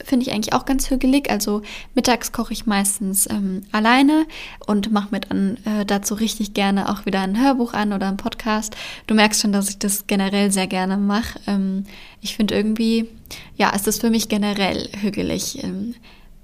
finde 0.04 0.26
ich 0.26 0.32
eigentlich 0.32 0.52
auch 0.52 0.64
ganz 0.64 0.90
hügelig. 0.90 1.30
Also 1.30 1.62
mittags 1.94 2.32
koche 2.32 2.52
ich 2.52 2.66
meistens 2.66 3.28
ähm, 3.30 3.62
alleine 3.72 4.26
und 4.66 4.92
mache 4.92 5.08
mir 5.10 5.20
dann 5.20 5.58
äh, 5.64 5.84
dazu 5.84 6.14
richtig 6.14 6.54
gerne 6.54 6.88
auch 6.88 7.06
wieder 7.06 7.20
ein 7.20 7.40
Hörbuch 7.40 7.72
an 7.72 7.92
oder 7.92 8.08
einen 8.08 8.16
Podcast. 8.16 8.76
Du 9.06 9.14
merkst 9.14 9.40
schon, 9.40 9.52
dass 9.52 9.68
ich 9.68 9.78
das 9.78 10.06
generell 10.06 10.50
sehr 10.50 10.66
gerne 10.66 10.96
mache. 10.96 11.38
Ähm, 11.46 11.84
ich 12.20 12.36
finde 12.36 12.54
irgendwie, 12.54 13.08
ja, 13.56 13.72
es 13.74 13.86
ist 13.86 14.00
für 14.00 14.10
mich 14.10 14.28
generell 14.28 14.88
hügelig. 15.00 15.62
Ähm, 15.62 15.94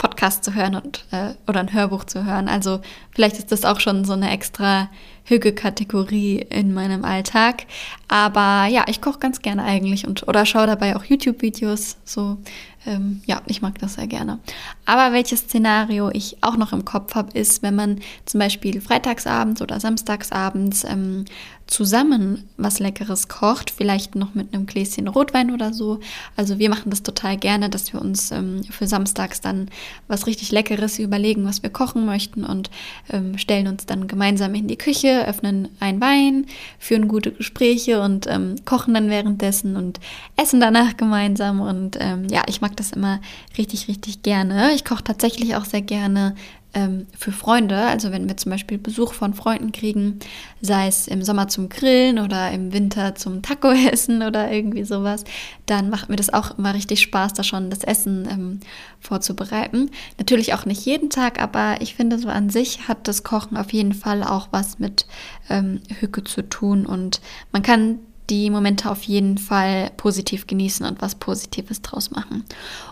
Podcast 0.03 0.43
zu 0.43 0.55
hören 0.55 0.75
und 0.75 1.05
äh, 1.13 1.35
oder 1.47 1.61
ein 1.61 1.73
Hörbuch 1.73 2.03
zu 2.03 2.25
hören. 2.25 2.49
Also 2.49 2.81
vielleicht 3.13 3.39
ist 3.39 3.53
das 3.53 3.65
auch 3.65 3.79
schon 3.79 4.05
so 4.05 4.15
eine 4.15 4.33
extra 4.33 4.91
Hüge-Kategorie 5.25 6.45
in 6.51 6.75
meinem 6.75 7.05
Alltag. 7.05 7.67
Aber 8.09 8.67
ja, 8.67 8.85
ich 8.89 9.01
koche 9.01 9.21
ganz 9.21 9.43
gerne 9.43 9.63
eigentlich 9.63 10.05
und 10.05 10.27
oder 10.27 10.45
schaue 10.45 10.67
dabei 10.67 10.97
auch 10.97 11.05
YouTube-Videos. 11.05 11.99
So, 12.05 12.39
ähm, 12.87 13.23
ja, 13.27 13.43
ich 13.47 13.62
mag 13.62 13.79
das 13.79 13.95
sehr 13.95 14.07
gerne. 14.07 14.39
Aber 14.87 15.12
welches 15.12 15.41
Szenario 15.41 16.11
ich 16.11 16.39
auch 16.41 16.57
noch 16.57 16.73
im 16.73 16.85
Kopf 16.85 17.15
habe, 17.15 17.37
ist, 17.39 17.62
wenn 17.62 17.75
man 17.75 18.01
zum 18.25 18.41
Beispiel 18.41 18.81
freitagsabends 18.81 19.62
oder 19.62 19.79
samstagsabends 19.79 20.85
ähm, 20.85 21.25
zusammen 21.73 22.45
was 22.59 22.81
Leckeres 22.81 23.29
kocht, 23.29 23.71
vielleicht 23.71 24.14
noch 24.14 24.35
mit 24.35 24.52
einem 24.52 24.67
Gläschen 24.67 25.09
Rotwein 25.09 25.50
oder 25.50 25.73
so. 25.73 26.00
Also 26.37 26.59
wir 26.59 26.69
machen 26.69 26.91
das 26.91 27.02
total 27.02 27.38
gerne, 27.38 27.71
dass 27.71 27.95
wir 27.95 28.02
uns 28.02 28.31
ähm, 28.31 28.62
für 28.71 28.87
samstags 28.87 29.41
dann 29.41 29.71
was 30.07 30.26
richtig 30.26 30.52
Leckeres 30.52 30.99
überlegen, 30.99 31.47
was 31.47 31.62
wir 31.62 31.71
kochen 31.71 32.05
möchten 32.05 32.45
und 32.45 32.71
ähm, 33.11 33.38
stellen 33.38 33.69
uns 33.69 33.87
dann 33.87 34.07
gemeinsam 34.07 34.55
in 34.55 34.69
die 34.69 34.76
Küche, 34.76 35.26
öffnen 35.26 35.69
einen 35.81 36.00
Wein, 36.02 36.45
führen 36.79 37.09
gute 37.09 37.33
Gespräche 37.33 38.02
und 38.02 38.26
ähm, 38.26 38.57
kochen 38.67 38.93
dann 38.93 39.09
währenddessen 39.09 39.76
und 39.76 39.99
essen 40.37 40.61
danach 40.61 40.99
gemeinsam. 40.99 41.62
Und 41.62 41.97
ähm, 42.00 42.26
ja, 42.29 42.43
ich 42.49 42.61
mag 42.61 42.76
das 42.76 42.93
immer 42.93 43.21
richtig, 43.57 43.88
richtig 43.88 44.23
gerne. 44.23 44.75
Ich 44.75 44.85
koche 44.85 45.05
tatsächlich 45.05 45.57
auch 45.57 45.64
sehr 45.64 45.83
gerne 45.83 46.35
ähm, 46.75 47.07
für 47.19 47.33
Freunde, 47.33 47.76
also 47.76 48.12
wenn 48.12 48.29
wir 48.29 48.37
zum 48.37 48.50
Beispiel 48.50 48.79
Besuch 48.79 49.12
von 49.12 49.35
Freunden 49.35 49.73
kriegen, 49.73 50.19
sei 50.61 50.87
es 50.87 51.07
im 51.07 51.23
Sommer 51.23 51.49
zum 51.49 51.69
Grillen 51.69 52.19
oder 52.19 52.50
im 52.50 52.73
Winter 52.73 53.14
zum 53.14 53.43
Taco 53.43 53.71
essen 53.71 54.23
oder 54.26 54.50
irgendwie 54.50 54.85
sowas, 54.85 55.25
dann 55.67 55.91
macht 55.91 56.09
mir 56.09 56.17
das 56.17 56.33
auch 56.33 56.59
immer 56.59 56.75
richtig 56.75 57.02
Spaß, 57.02 57.35
da 57.35 57.43
schon 57.43 57.71
das 57.71 57.85
Essen 57.85 58.26
ähm, 58.31 58.61
vorzubereiten. 59.00 59.91
Natürlich 60.19 60.55
auch 60.55 60.64
nicht 60.64 60.85
jeden 60.87 61.11
Tag, 61.11 61.41
aber 61.43 61.76
ich 61.81 61.95
finde 61.95 62.19
so 62.19 62.29
an 62.29 62.50
sich 62.50 62.88
hat 62.88 63.07
das 63.07 63.23
Kochen 63.23 63.57
auf 63.57 63.73
jeden 63.73 63.93
Fall 63.93 64.23
auch 64.23 64.49
was 64.50 64.79
mit 64.79 65.07
ähm, 65.50 65.81
Hücke 66.00 66.25
zu 66.25 66.43
tun 66.43 66.87
und 66.87 67.21
man 67.52 67.62
kann 67.62 67.99
die 68.31 68.50
Momente 68.50 68.91
auf 68.91 69.02
jeden 69.02 69.38
Fall 69.38 69.91
positiv 69.97 70.47
genießen 70.47 70.87
und 70.87 71.02
was 71.02 71.17
Positives 71.17 71.83
draus 71.83 72.11
machen. 72.11 72.45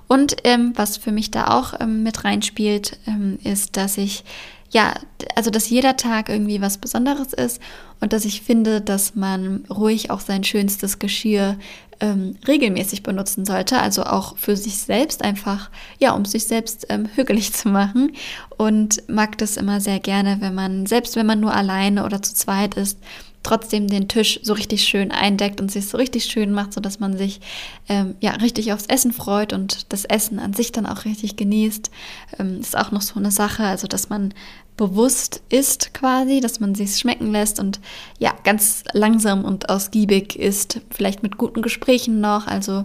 Und 0.08 0.36
ähm, 0.44 0.72
was 0.76 0.96
für 0.96 1.12
mich 1.12 1.30
da 1.30 1.48
auch 1.48 1.74
ähm, 1.80 2.02
mit 2.02 2.24
reinspielt, 2.24 2.98
ähm, 3.06 3.38
ist, 3.44 3.76
dass 3.76 3.96
ich 3.96 4.24
ja, 4.72 4.94
also 5.34 5.50
dass 5.50 5.68
jeder 5.68 5.96
Tag 5.96 6.28
irgendwie 6.28 6.60
was 6.60 6.78
Besonderes 6.78 7.32
ist 7.32 7.60
und 8.00 8.12
dass 8.12 8.24
ich 8.24 8.42
finde, 8.42 8.80
dass 8.80 9.16
man 9.16 9.64
ruhig 9.68 10.10
auch 10.10 10.20
sein 10.20 10.44
schönstes 10.44 10.98
Geschirr 10.98 11.56
ähm, 12.00 12.36
regelmäßig 12.46 13.02
benutzen 13.02 13.44
sollte, 13.44 13.80
also 13.80 14.04
auch 14.04 14.38
für 14.38 14.56
sich 14.56 14.78
selbst 14.78 15.22
einfach, 15.22 15.70
ja, 15.98 16.12
um 16.12 16.24
sich 16.24 16.46
selbst 16.46 16.86
ähm, 16.88 17.08
hügelig 17.14 17.52
zu 17.52 17.68
machen 17.68 18.12
und 18.56 19.08
mag 19.08 19.36
das 19.38 19.56
immer 19.56 19.80
sehr 19.80 20.00
gerne, 20.00 20.38
wenn 20.40 20.54
man, 20.54 20.86
selbst 20.86 21.16
wenn 21.16 21.26
man 21.26 21.40
nur 21.40 21.54
alleine 21.54 22.04
oder 22.04 22.22
zu 22.22 22.34
zweit 22.34 22.74
ist, 22.74 22.98
trotzdem 23.42 23.88
den 23.88 24.08
Tisch 24.08 24.40
so 24.42 24.52
richtig 24.52 24.84
schön 24.84 25.10
eindeckt 25.12 25.60
und 25.60 25.70
sich 25.70 25.88
so 25.88 25.96
richtig 25.96 26.24
schön 26.24 26.52
macht, 26.52 26.72
sodass 26.72 27.00
man 27.00 27.16
sich 27.16 27.40
ähm, 27.88 28.14
ja 28.20 28.32
richtig 28.32 28.72
aufs 28.72 28.86
Essen 28.86 29.12
freut 29.12 29.52
und 29.52 29.92
das 29.92 30.04
Essen 30.04 30.38
an 30.38 30.52
sich 30.52 30.72
dann 30.72 30.86
auch 30.86 31.04
richtig 31.04 31.36
genießt. 31.36 31.90
Ähm, 32.38 32.60
ist 32.60 32.76
auch 32.76 32.92
noch 32.92 33.02
so 33.02 33.18
eine 33.18 33.30
Sache, 33.30 33.64
also 33.64 33.86
dass 33.86 34.10
man 34.10 34.34
bewusst 34.76 35.42
isst 35.50 35.92
quasi, 35.94 36.40
dass 36.40 36.60
man 36.60 36.74
sich 36.74 36.96
schmecken 36.96 37.32
lässt 37.32 37.60
und 37.60 37.80
ja 38.18 38.34
ganz 38.44 38.84
langsam 38.92 39.44
und 39.44 39.68
ausgiebig 39.68 40.38
isst, 40.38 40.80
vielleicht 40.90 41.22
mit 41.22 41.36
guten 41.36 41.62
Gesprächen 41.62 42.20
noch, 42.20 42.46
also 42.46 42.84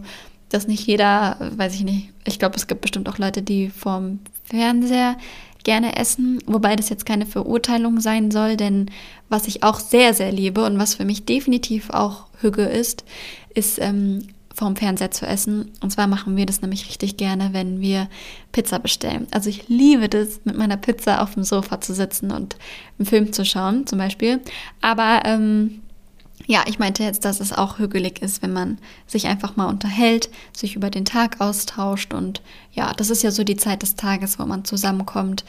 dass 0.50 0.68
nicht 0.68 0.86
jeder, 0.86 1.38
weiß 1.56 1.74
ich 1.76 1.84
nicht, 1.84 2.10
ich 2.26 2.40
glaube, 2.40 2.56
es 2.56 2.68
gibt 2.68 2.82
bestimmt 2.82 3.10
auch 3.10 3.18
Leute, 3.18 3.42
die 3.42 3.70
vorm 3.70 4.20
Fernseher 4.44 5.18
gerne 5.66 5.98
essen, 5.98 6.40
wobei 6.46 6.76
das 6.76 6.90
jetzt 6.90 7.06
keine 7.06 7.26
Verurteilung 7.26 8.00
sein 8.00 8.32
soll, 8.32 8.56
denn 8.56 8.92
was 9.30 9.48
ich 9.48 9.64
auch 9.64 9.80
sehr, 9.80 10.14
sehr 10.14 10.32
liebe 10.32 10.64
und 10.66 10.78
was 10.78 10.96
für 10.96 11.06
mich 11.06 11.26
definitiv 11.26 11.90
auch 11.90 12.26
Hüge 12.42 12.64
ist, 12.64 13.04
ist 13.54 13.80
ähm, 13.80 14.28
vorm 14.54 14.76
Fernseher 14.76 15.12
zu 15.12 15.26
essen. 15.26 15.72
Und 15.82 15.92
zwar 15.92 16.08
machen 16.08 16.38
wir 16.38 16.46
das 16.46 16.62
nämlich 16.62 16.88
richtig 16.88 17.18
gerne, 17.18 17.50
wenn 17.52 17.82
wir 17.82 18.08
Pizza 18.52 18.80
bestellen. 18.80 19.28
Also 19.32 19.50
ich 19.50 19.68
liebe 19.68 20.08
das, 20.08 20.40
mit 20.46 20.58
meiner 20.58 20.78
Pizza 20.78 21.22
auf 21.22 21.34
dem 21.34 21.44
Sofa 21.44 21.82
zu 21.82 21.94
sitzen 21.94 22.32
und 22.32 22.56
einen 22.98 23.06
Film 23.06 23.34
zu 23.34 23.44
schauen, 23.44 23.86
zum 23.86 24.00
Beispiel. 24.00 24.40
Aber 24.82 25.22
ähm, 25.26 25.82
ja, 26.48 26.64
ich 26.68 26.80
meinte 26.80 27.04
jetzt, 27.04 27.26
dass 27.26 27.40
es 27.40 27.52
auch 27.52 27.80
hügelig 27.80 28.22
ist, 28.22 28.42
wenn 28.42 28.54
man 28.54 28.78
sich 29.08 29.28
einfach 29.28 29.56
mal 29.56 29.68
unterhält, 29.68 30.30
sich 30.56 30.76
über 30.76 30.90
den 30.90 31.06
Tag 31.06 31.42
austauscht 31.42 32.14
und 32.14 32.42
ja, 32.72 32.94
das 32.94 33.10
ist 33.10 33.24
ja 33.24 33.32
so 33.32 33.44
die 33.44 33.58
Zeit 33.58 33.82
des 33.82 33.96
Tages, 33.96 34.38
wo 34.38 34.46
man 34.46 34.66
zusammenkommt. 34.66 35.44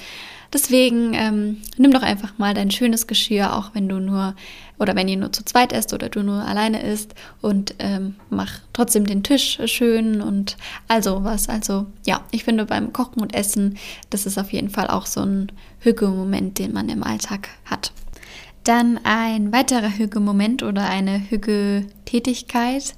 Deswegen 0.52 1.14
ähm, 1.14 1.62
nimm 1.76 1.92
doch 1.92 2.02
einfach 2.02 2.38
mal 2.38 2.54
dein 2.54 2.70
schönes 2.70 3.06
Geschirr, 3.06 3.54
auch 3.54 3.70
wenn 3.74 3.88
du 3.88 3.98
nur 3.98 4.34
oder 4.78 4.94
wenn 4.94 5.08
ihr 5.08 5.16
nur 5.16 5.32
zu 5.32 5.44
zweit 5.44 5.72
esst 5.72 5.94
oder 5.94 6.08
du 6.08 6.22
nur 6.22 6.42
alleine 6.42 6.82
isst 6.82 7.14
und 7.40 7.74
ähm, 7.78 8.16
mach 8.30 8.60
trotzdem 8.72 9.06
den 9.06 9.22
Tisch 9.22 9.58
schön 9.66 10.20
und 10.20 10.56
also 10.88 11.24
was. 11.24 11.48
Also 11.48 11.86
ja, 12.04 12.22
ich 12.30 12.44
finde 12.44 12.66
beim 12.66 12.92
Kochen 12.92 13.22
und 13.22 13.34
Essen, 13.34 13.78
das 14.10 14.26
ist 14.26 14.38
auf 14.38 14.52
jeden 14.52 14.70
Fall 14.70 14.88
auch 14.88 15.06
so 15.06 15.22
ein 15.22 15.50
Hüge-Moment, 15.80 16.58
den 16.58 16.72
man 16.72 16.88
im 16.88 17.02
Alltag 17.02 17.48
hat. 17.64 17.92
Dann 18.64 18.98
ein 19.04 19.52
weiterer 19.52 19.96
Hüge-Moment 19.96 20.62
oder 20.62 20.88
eine 20.88 21.30
Hüge-Tätigkeit, 21.30 22.94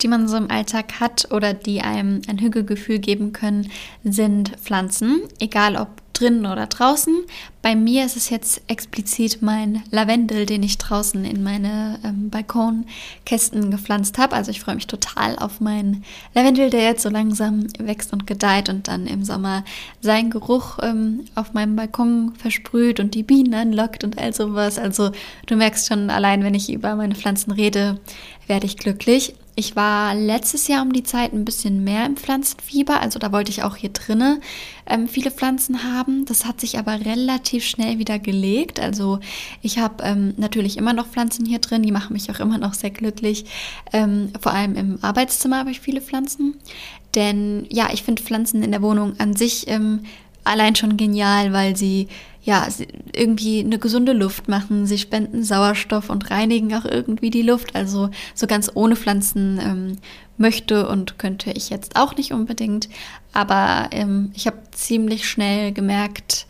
die 0.00 0.08
man 0.08 0.26
so 0.26 0.36
im 0.36 0.50
Alltag 0.50 1.00
hat 1.00 1.30
oder 1.30 1.54
die 1.54 1.80
einem 1.80 2.22
ein 2.26 2.40
Hüge-Gefühl 2.40 2.98
geben 2.98 3.32
können, 3.32 3.70
sind 4.02 4.50
Pflanzen. 4.60 5.20
Egal 5.38 5.76
ob 5.76 5.88
drinnen 6.12 6.46
oder 6.46 6.66
draußen. 6.66 7.24
Bei 7.62 7.76
mir 7.76 8.04
ist 8.04 8.16
es 8.16 8.30
jetzt 8.30 8.60
explizit 8.66 9.40
mein 9.40 9.82
Lavendel, 9.90 10.46
den 10.46 10.62
ich 10.62 10.78
draußen 10.78 11.24
in 11.24 11.42
meine 11.42 11.98
ähm, 12.04 12.28
Balkonkästen 12.30 13.70
gepflanzt 13.70 14.18
habe. 14.18 14.34
Also 14.34 14.50
ich 14.50 14.60
freue 14.60 14.74
mich 14.74 14.86
total 14.86 15.36
auf 15.38 15.60
meinen 15.60 16.04
Lavendel, 16.34 16.70
der 16.70 16.82
jetzt 16.82 17.02
so 17.02 17.08
langsam 17.08 17.66
wächst 17.78 18.12
und 18.12 18.26
gedeiht 18.26 18.68
und 18.68 18.88
dann 18.88 19.06
im 19.06 19.24
Sommer 19.24 19.64
seinen 20.00 20.30
Geruch 20.30 20.78
ähm, 20.82 21.24
auf 21.34 21.52
meinem 21.52 21.76
Balkon 21.76 22.34
versprüht 22.36 22.98
und 22.98 23.14
die 23.14 23.22
Bienen 23.22 23.54
anlockt 23.54 24.02
und 24.02 24.18
all 24.18 24.34
sowas. 24.34 24.78
Also 24.78 25.12
du 25.46 25.56
merkst 25.56 25.86
schon 25.86 26.10
allein, 26.10 26.42
wenn 26.42 26.54
ich 26.54 26.72
über 26.72 26.96
meine 26.96 27.14
Pflanzen 27.14 27.52
rede, 27.52 28.00
werde 28.46 28.66
ich 28.66 28.76
glücklich. 28.76 29.34
Ich 29.54 29.76
war 29.76 30.14
letztes 30.14 30.66
Jahr 30.66 30.82
um 30.82 30.92
die 30.92 31.02
Zeit 31.02 31.34
ein 31.34 31.44
bisschen 31.44 31.84
mehr 31.84 32.06
im 32.06 32.16
Pflanzenfieber, 32.16 33.00
also 33.00 33.18
da 33.18 33.32
wollte 33.32 33.50
ich 33.50 33.62
auch 33.62 33.76
hier 33.76 33.90
drinnen 33.90 34.40
ähm, 34.86 35.08
viele 35.08 35.30
Pflanzen 35.30 35.84
haben. 35.84 36.24
Das 36.24 36.44
hat 36.44 36.60
sich 36.60 36.78
aber 36.78 37.04
relativ 37.04 37.64
schnell 37.64 37.98
wieder 37.98 38.18
gelegt. 38.18 38.80
Also 38.80 39.20
ich 39.60 39.78
habe 39.78 40.02
ähm, 40.04 40.34
natürlich 40.36 40.76
immer 40.76 40.92
noch 40.92 41.06
Pflanzen 41.06 41.46
hier 41.46 41.58
drin, 41.58 41.82
die 41.82 41.92
machen 41.92 42.12
mich 42.14 42.30
auch 42.30 42.40
immer 42.40 42.58
noch 42.58 42.74
sehr 42.74 42.90
glücklich. 42.90 43.44
Ähm, 43.92 44.32
vor 44.40 44.52
allem 44.52 44.74
im 44.74 44.98
Arbeitszimmer 45.02 45.58
habe 45.58 45.70
ich 45.70 45.80
viele 45.80 46.00
Pflanzen. 46.00 46.54
Denn 47.14 47.66
ja, 47.68 47.90
ich 47.92 48.02
finde 48.02 48.22
Pflanzen 48.22 48.62
in 48.62 48.70
der 48.70 48.82
Wohnung 48.82 49.14
an 49.18 49.36
sich 49.36 49.68
ähm, 49.68 50.00
allein 50.44 50.74
schon 50.74 50.96
genial, 50.96 51.52
weil 51.52 51.76
sie 51.76 52.08
ja, 52.44 52.66
irgendwie 53.14 53.60
eine 53.60 53.78
gesunde 53.78 54.12
Luft 54.12 54.48
machen. 54.48 54.86
Sie 54.86 54.98
spenden 54.98 55.44
Sauerstoff 55.44 56.10
und 56.10 56.30
reinigen 56.30 56.74
auch 56.74 56.84
irgendwie 56.84 57.30
die 57.30 57.42
Luft. 57.42 57.76
Also 57.76 58.10
so 58.34 58.46
ganz 58.46 58.70
ohne 58.74 58.96
Pflanzen 58.96 59.60
ähm, 59.62 59.98
möchte 60.38 60.88
und 60.88 61.18
könnte 61.18 61.52
ich 61.52 61.70
jetzt 61.70 61.94
auch 61.94 62.16
nicht 62.16 62.32
unbedingt. 62.32 62.88
Aber 63.32 63.88
ähm, 63.92 64.32
ich 64.34 64.46
habe 64.46 64.58
ziemlich 64.72 65.28
schnell 65.28 65.72
gemerkt, 65.72 66.46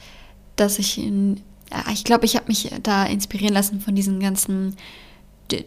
dass 0.57 0.79
ich 0.79 0.97
in, 0.97 1.41
ja, 1.71 1.85
ich 1.93 2.05
glaube, 2.05 2.25
ich 2.25 2.37
habe 2.37 2.47
mich 2.49 2.71
da 2.83 3.05
inspirieren 3.05 3.55
lassen 3.55 3.81
von 3.81 3.95
diesen 3.95 4.19
ganzen 4.19 4.77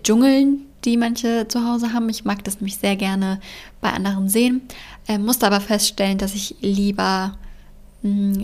Dschungeln, 0.03 0.61
die 0.85 0.97
manche 0.97 1.47
zu 1.47 1.67
Hause 1.67 1.93
haben. 1.93 2.09
Ich 2.09 2.25
mag 2.25 2.43
das 2.43 2.55
nämlich 2.55 2.77
sehr 2.77 2.95
gerne 2.95 3.39
bei 3.79 3.91
anderen 3.91 4.27
sehen. 4.27 4.61
Äh, 5.07 5.19
musste 5.19 5.45
aber 5.45 5.61
feststellen, 5.61 6.17
dass 6.17 6.33
ich 6.33 6.55
lieber 6.61 7.37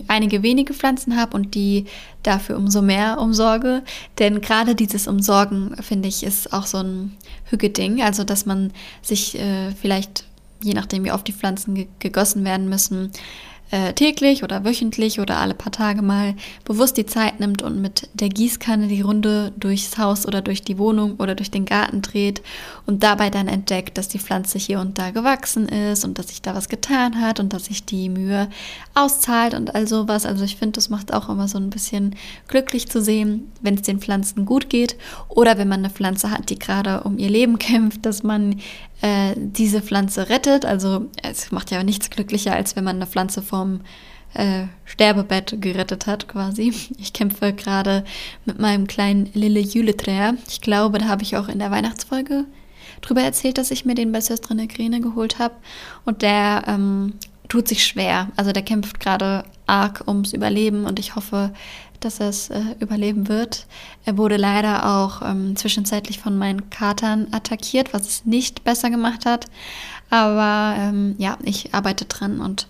einige 0.08 0.42
wenige 0.42 0.74
Pflanzen 0.74 1.16
habe 1.16 1.36
und 1.36 1.54
die 1.54 1.86
dafür 2.22 2.56
umso 2.56 2.82
mehr 2.82 3.20
umsorge. 3.20 3.82
Denn 4.18 4.40
gerade 4.40 4.74
dieses 4.74 5.06
Umsorgen, 5.06 5.76
finde 5.80 6.08
ich, 6.08 6.22
ist 6.24 6.52
auch 6.52 6.66
so 6.66 6.78
ein 6.78 7.16
Hügeding. 7.46 8.02
Also, 8.02 8.24
dass 8.24 8.46
man 8.46 8.72
sich 9.02 9.38
äh, 9.38 9.72
vielleicht 9.72 10.24
je 10.62 10.74
nachdem, 10.74 11.04
wie 11.04 11.12
oft 11.12 11.26
die 11.26 11.32
Pflanzen 11.32 11.74
ge 11.74 11.86
gegossen 11.98 12.44
werden 12.44 12.68
müssen, 12.68 13.10
äh, 13.72 13.94
täglich 13.94 14.44
oder 14.44 14.64
wöchentlich 14.64 15.18
oder 15.18 15.38
alle 15.38 15.54
paar 15.54 15.72
Tage 15.72 16.02
mal 16.02 16.34
bewusst 16.64 16.98
die 16.98 17.06
Zeit 17.06 17.40
nimmt 17.40 17.62
und 17.62 17.80
mit 17.80 18.06
der 18.12 18.28
Gießkanne 18.28 18.86
die 18.86 19.00
Runde 19.00 19.50
durchs 19.58 19.96
Haus 19.96 20.26
oder 20.26 20.42
durch 20.42 20.62
die 20.62 20.76
Wohnung 20.76 21.16
oder 21.16 21.34
durch 21.34 21.50
den 21.50 21.64
Garten 21.64 22.02
dreht 22.02 22.42
und 22.84 23.02
dabei 23.02 23.30
dann 23.30 23.48
entdeckt, 23.48 23.96
dass 23.96 24.08
die 24.08 24.18
Pflanze 24.18 24.58
hier 24.58 24.78
und 24.78 24.98
da 24.98 25.10
gewachsen 25.10 25.68
ist 25.68 26.04
und 26.04 26.18
dass 26.18 26.28
sich 26.28 26.42
da 26.42 26.54
was 26.54 26.68
getan 26.68 27.18
hat 27.18 27.40
und 27.40 27.54
dass 27.54 27.64
sich 27.64 27.86
die 27.86 28.10
Mühe 28.10 28.48
auszahlt 28.92 29.54
und 29.54 29.74
all 29.74 29.88
sowas. 29.88 30.26
Also 30.26 30.44
ich 30.44 30.56
finde, 30.56 30.72
das 30.72 30.90
macht 30.90 31.14
auch 31.14 31.30
immer 31.30 31.48
so 31.48 31.56
ein 31.56 31.70
bisschen 31.70 32.14
glücklich 32.48 32.90
zu 32.90 33.00
sehen, 33.00 33.50
wenn 33.62 33.76
es 33.76 33.82
den 33.82 34.00
Pflanzen 34.00 34.44
gut 34.44 34.68
geht 34.68 34.96
oder 35.28 35.56
wenn 35.56 35.68
man 35.68 35.78
eine 35.78 35.90
Pflanze 35.90 36.30
hat, 36.30 36.50
die 36.50 36.58
gerade 36.58 37.04
um 37.04 37.16
ihr 37.16 37.30
Leben 37.30 37.58
kämpft, 37.58 38.04
dass 38.04 38.22
man 38.22 38.60
äh, 39.02 39.34
diese 39.36 39.82
Pflanze 39.82 40.28
rettet. 40.28 40.64
Also 40.64 41.06
es 41.22 41.52
macht 41.52 41.70
ja 41.70 41.82
nichts 41.82 42.08
glücklicher, 42.10 42.54
als 42.54 42.76
wenn 42.76 42.84
man 42.84 42.96
eine 42.96 43.06
Pflanze 43.06 43.42
vom 43.42 43.80
äh, 44.34 44.64
Sterbebett 44.84 45.60
gerettet 45.60 46.06
hat, 46.06 46.28
quasi. 46.28 46.72
Ich 46.98 47.12
kämpfe 47.12 47.52
gerade 47.52 48.04
mit 48.46 48.58
meinem 48.58 48.86
kleinen 48.86 49.28
Lille 49.34 49.60
Juleträer. 49.60 50.34
Ich 50.48 50.60
glaube, 50.60 50.98
da 50.98 51.08
habe 51.08 51.22
ich 51.22 51.36
auch 51.36 51.48
in 51.48 51.58
der 51.58 51.70
Weihnachtsfolge 51.70 52.44
drüber 53.00 53.22
erzählt, 53.22 53.58
dass 53.58 53.70
ich 53.70 53.84
mir 53.84 53.94
den 53.94 54.12
bei 54.12 54.20
Söstre 54.20 54.54
Negrine 54.54 55.00
geholt 55.00 55.38
habe. 55.38 55.54
Und 56.04 56.22
der 56.22 56.64
ähm, 56.66 57.14
tut 57.48 57.68
sich 57.68 57.84
schwer. 57.84 58.28
Also 58.36 58.52
der 58.52 58.62
kämpft 58.62 59.00
gerade 59.00 59.44
arg 59.66 60.04
ums 60.06 60.32
Überleben 60.32 60.86
und 60.86 60.98
ich 60.98 61.16
hoffe, 61.16 61.52
dass 62.04 62.20
er 62.20 62.28
es 62.28 62.50
äh, 62.50 62.60
überleben 62.80 63.28
wird. 63.28 63.66
Er 64.04 64.16
wurde 64.18 64.36
leider 64.36 64.86
auch 64.86 65.22
ähm, 65.22 65.56
zwischenzeitlich 65.56 66.18
von 66.18 66.36
meinen 66.36 66.70
Katern 66.70 67.28
attackiert, 67.32 67.92
was 67.94 68.06
es 68.06 68.24
nicht 68.24 68.64
besser 68.64 68.90
gemacht 68.90 69.26
hat. 69.26 69.46
Aber 70.10 70.74
ähm, 70.78 71.14
ja, 71.18 71.38
ich 71.42 71.74
arbeite 71.74 72.04
dran 72.04 72.40
und 72.40 72.68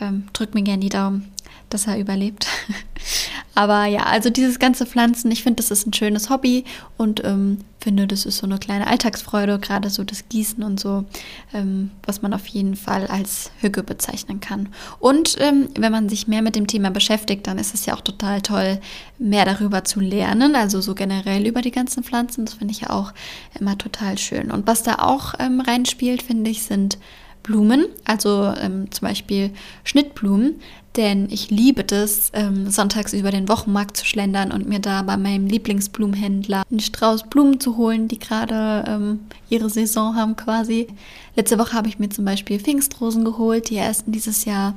ähm, 0.00 0.28
drück 0.32 0.54
mir 0.54 0.62
gerne 0.62 0.80
die 0.80 0.88
Daumen, 0.88 1.32
dass 1.70 1.86
er 1.86 1.98
überlebt. 1.98 2.46
Aber 3.54 3.84
ja, 3.86 4.04
also 4.04 4.30
dieses 4.30 4.58
ganze 4.58 4.86
Pflanzen, 4.86 5.30
ich 5.30 5.42
finde, 5.42 5.62
das 5.62 5.70
ist 5.70 5.86
ein 5.86 5.92
schönes 5.92 6.30
Hobby 6.30 6.64
und 6.96 7.22
ähm, 7.24 7.58
finde, 7.82 8.06
das 8.06 8.24
ist 8.24 8.38
so 8.38 8.46
eine 8.46 8.58
kleine 8.58 8.86
Alltagsfreude, 8.86 9.58
gerade 9.58 9.90
so 9.90 10.04
das 10.04 10.28
Gießen 10.28 10.62
und 10.62 10.80
so, 10.80 11.04
ähm, 11.52 11.90
was 12.04 12.22
man 12.22 12.32
auf 12.32 12.46
jeden 12.46 12.76
Fall 12.76 13.06
als 13.08 13.50
Hüge 13.60 13.82
bezeichnen 13.82 14.40
kann. 14.40 14.68
Und 15.00 15.36
ähm, 15.40 15.68
wenn 15.76 15.92
man 15.92 16.08
sich 16.08 16.28
mehr 16.28 16.42
mit 16.42 16.56
dem 16.56 16.66
Thema 16.66 16.90
beschäftigt, 16.90 17.46
dann 17.46 17.58
ist 17.58 17.74
es 17.74 17.84
ja 17.84 17.94
auch 17.94 18.00
total 18.00 18.40
toll, 18.40 18.80
mehr 19.18 19.44
darüber 19.44 19.84
zu 19.84 20.00
lernen, 20.00 20.56
also 20.56 20.80
so 20.80 20.94
generell 20.94 21.46
über 21.46 21.60
die 21.60 21.72
ganzen 21.72 22.04
Pflanzen. 22.04 22.46
Das 22.46 22.54
finde 22.54 22.72
ich 22.72 22.82
ja 22.82 22.90
auch 22.90 23.12
immer 23.58 23.76
total 23.76 24.16
schön. 24.16 24.50
Und 24.50 24.66
was 24.66 24.82
da 24.82 24.96
auch 24.96 25.34
ähm, 25.38 25.60
reinspielt, 25.60 26.22
finde 26.22 26.50
ich, 26.50 26.62
sind 26.62 26.98
Blumen, 27.42 27.86
also 28.04 28.52
ähm, 28.60 28.90
zum 28.90 29.08
Beispiel 29.08 29.50
Schnittblumen, 29.84 30.56
denn 30.96 31.28
ich 31.30 31.50
liebe 31.50 31.84
das, 31.84 32.30
ähm, 32.34 32.68
sonntags 32.70 33.14
über 33.14 33.30
den 33.30 33.48
Wochenmarkt 33.48 33.96
zu 33.96 34.04
schlendern 34.04 34.52
und 34.52 34.68
mir 34.68 34.78
da 34.78 35.00
bei 35.02 35.16
meinem 35.16 35.46
Lieblingsblumenhändler 35.46 36.64
einen 36.70 36.80
Strauß 36.80 37.24
Blumen 37.30 37.60
zu 37.60 37.78
holen, 37.78 38.08
die 38.08 38.18
gerade 38.18 38.84
ähm, 38.86 39.20
ihre 39.48 39.70
Saison 39.70 40.16
haben 40.16 40.36
quasi. 40.36 40.88
Letzte 41.34 41.58
Woche 41.58 41.72
habe 41.72 41.88
ich 41.88 41.98
mir 41.98 42.10
zum 42.10 42.26
Beispiel 42.26 42.60
Pfingstrosen 42.60 43.24
geholt, 43.24 43.70
die 43.70 43.76
ersten 43.76 44.12
dieses 44.12 44.44
Jahr. 44.44 44.74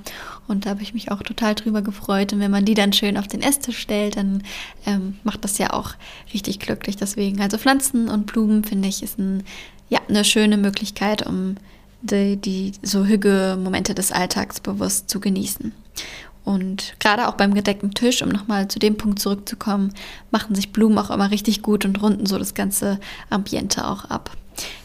Und 0.47 0.65
da 0.65 0.69
habe 0.69 0.83
ich 0.83 0.93
mich 0.93 1.11
auch 1.11 1.21
total 1.21 1.53
drüber 1.53 1.81
gefreut. 1.81 2.31
Und 2.31 2.39
wenn 2.39 2.51
man 2.51 2.63
die 2.63 2.75
dann 2.75 2.93
schön 2.93 3.17
auf 3.17 3.27
den 3.27 3.41
Esstisch 3.41 3.79
stellt, 3.79 4.15
dann 4.15 4.41
ähm, 4.85 5.17
macht 5.25 5.43
das 5.43 5.57
ja 5.57 5.73
auch 5.73 5.95
richtig 6.33 6.59
glücklich. 6.59 6.95
Deswegen, 6.95 7.41
also 7.41 7.57
Pflanzen 7.57 8.07
und 8.07 8.25
Blumen, 8.25 8.63
finde 8.63 8.87
ich, 8.87 9.03
ist 9.03 9.19
ein, 9.19 9.43
ja, 9.89 9.99
eine 10.07 10.23
schöne 10.23 10.55
Möglichkeit, 10.55 11.27
um 11.27 11.57
die, 12.05 12.37
die 12.37 12.73
so 12.81 13.05
Hüge-Momente 13.05 13.95
des 13.95 14.11
Alltags 14.11 14.59
bewusst 14.59 15.09
zu 15.09 15.19
genießen. 15.19 15.73
Und 16.43 16.93
gerade 16.99 17.27
auch 17.27 17.33
beim 17.33 17.55
gedeckten 17.55 17.93
Tisch, 17.95 18.21
um 18.21 18.29
nochmal 18.29 18.67
zu 18.67 18.77
dem 18.77 18.97
Punkt 18.97 19.19
zurückzukommen, 19.19 19.93
machen 20.29 20.53
sich 20.53 20.71
Blumen 20.71 20.97
auch 20.99 21.09
immer 21.09 21.31
richtig 21.31 21.63
gut 21.63 21.85
und 21.85 22.01
runden 22.01 22.27
so 22.27 22.37
das 22.37 22.53
ganze 22.53 22.99
Ambiente 23.31 23.87
auch 23.87 24.05
ab. 24.05 24.29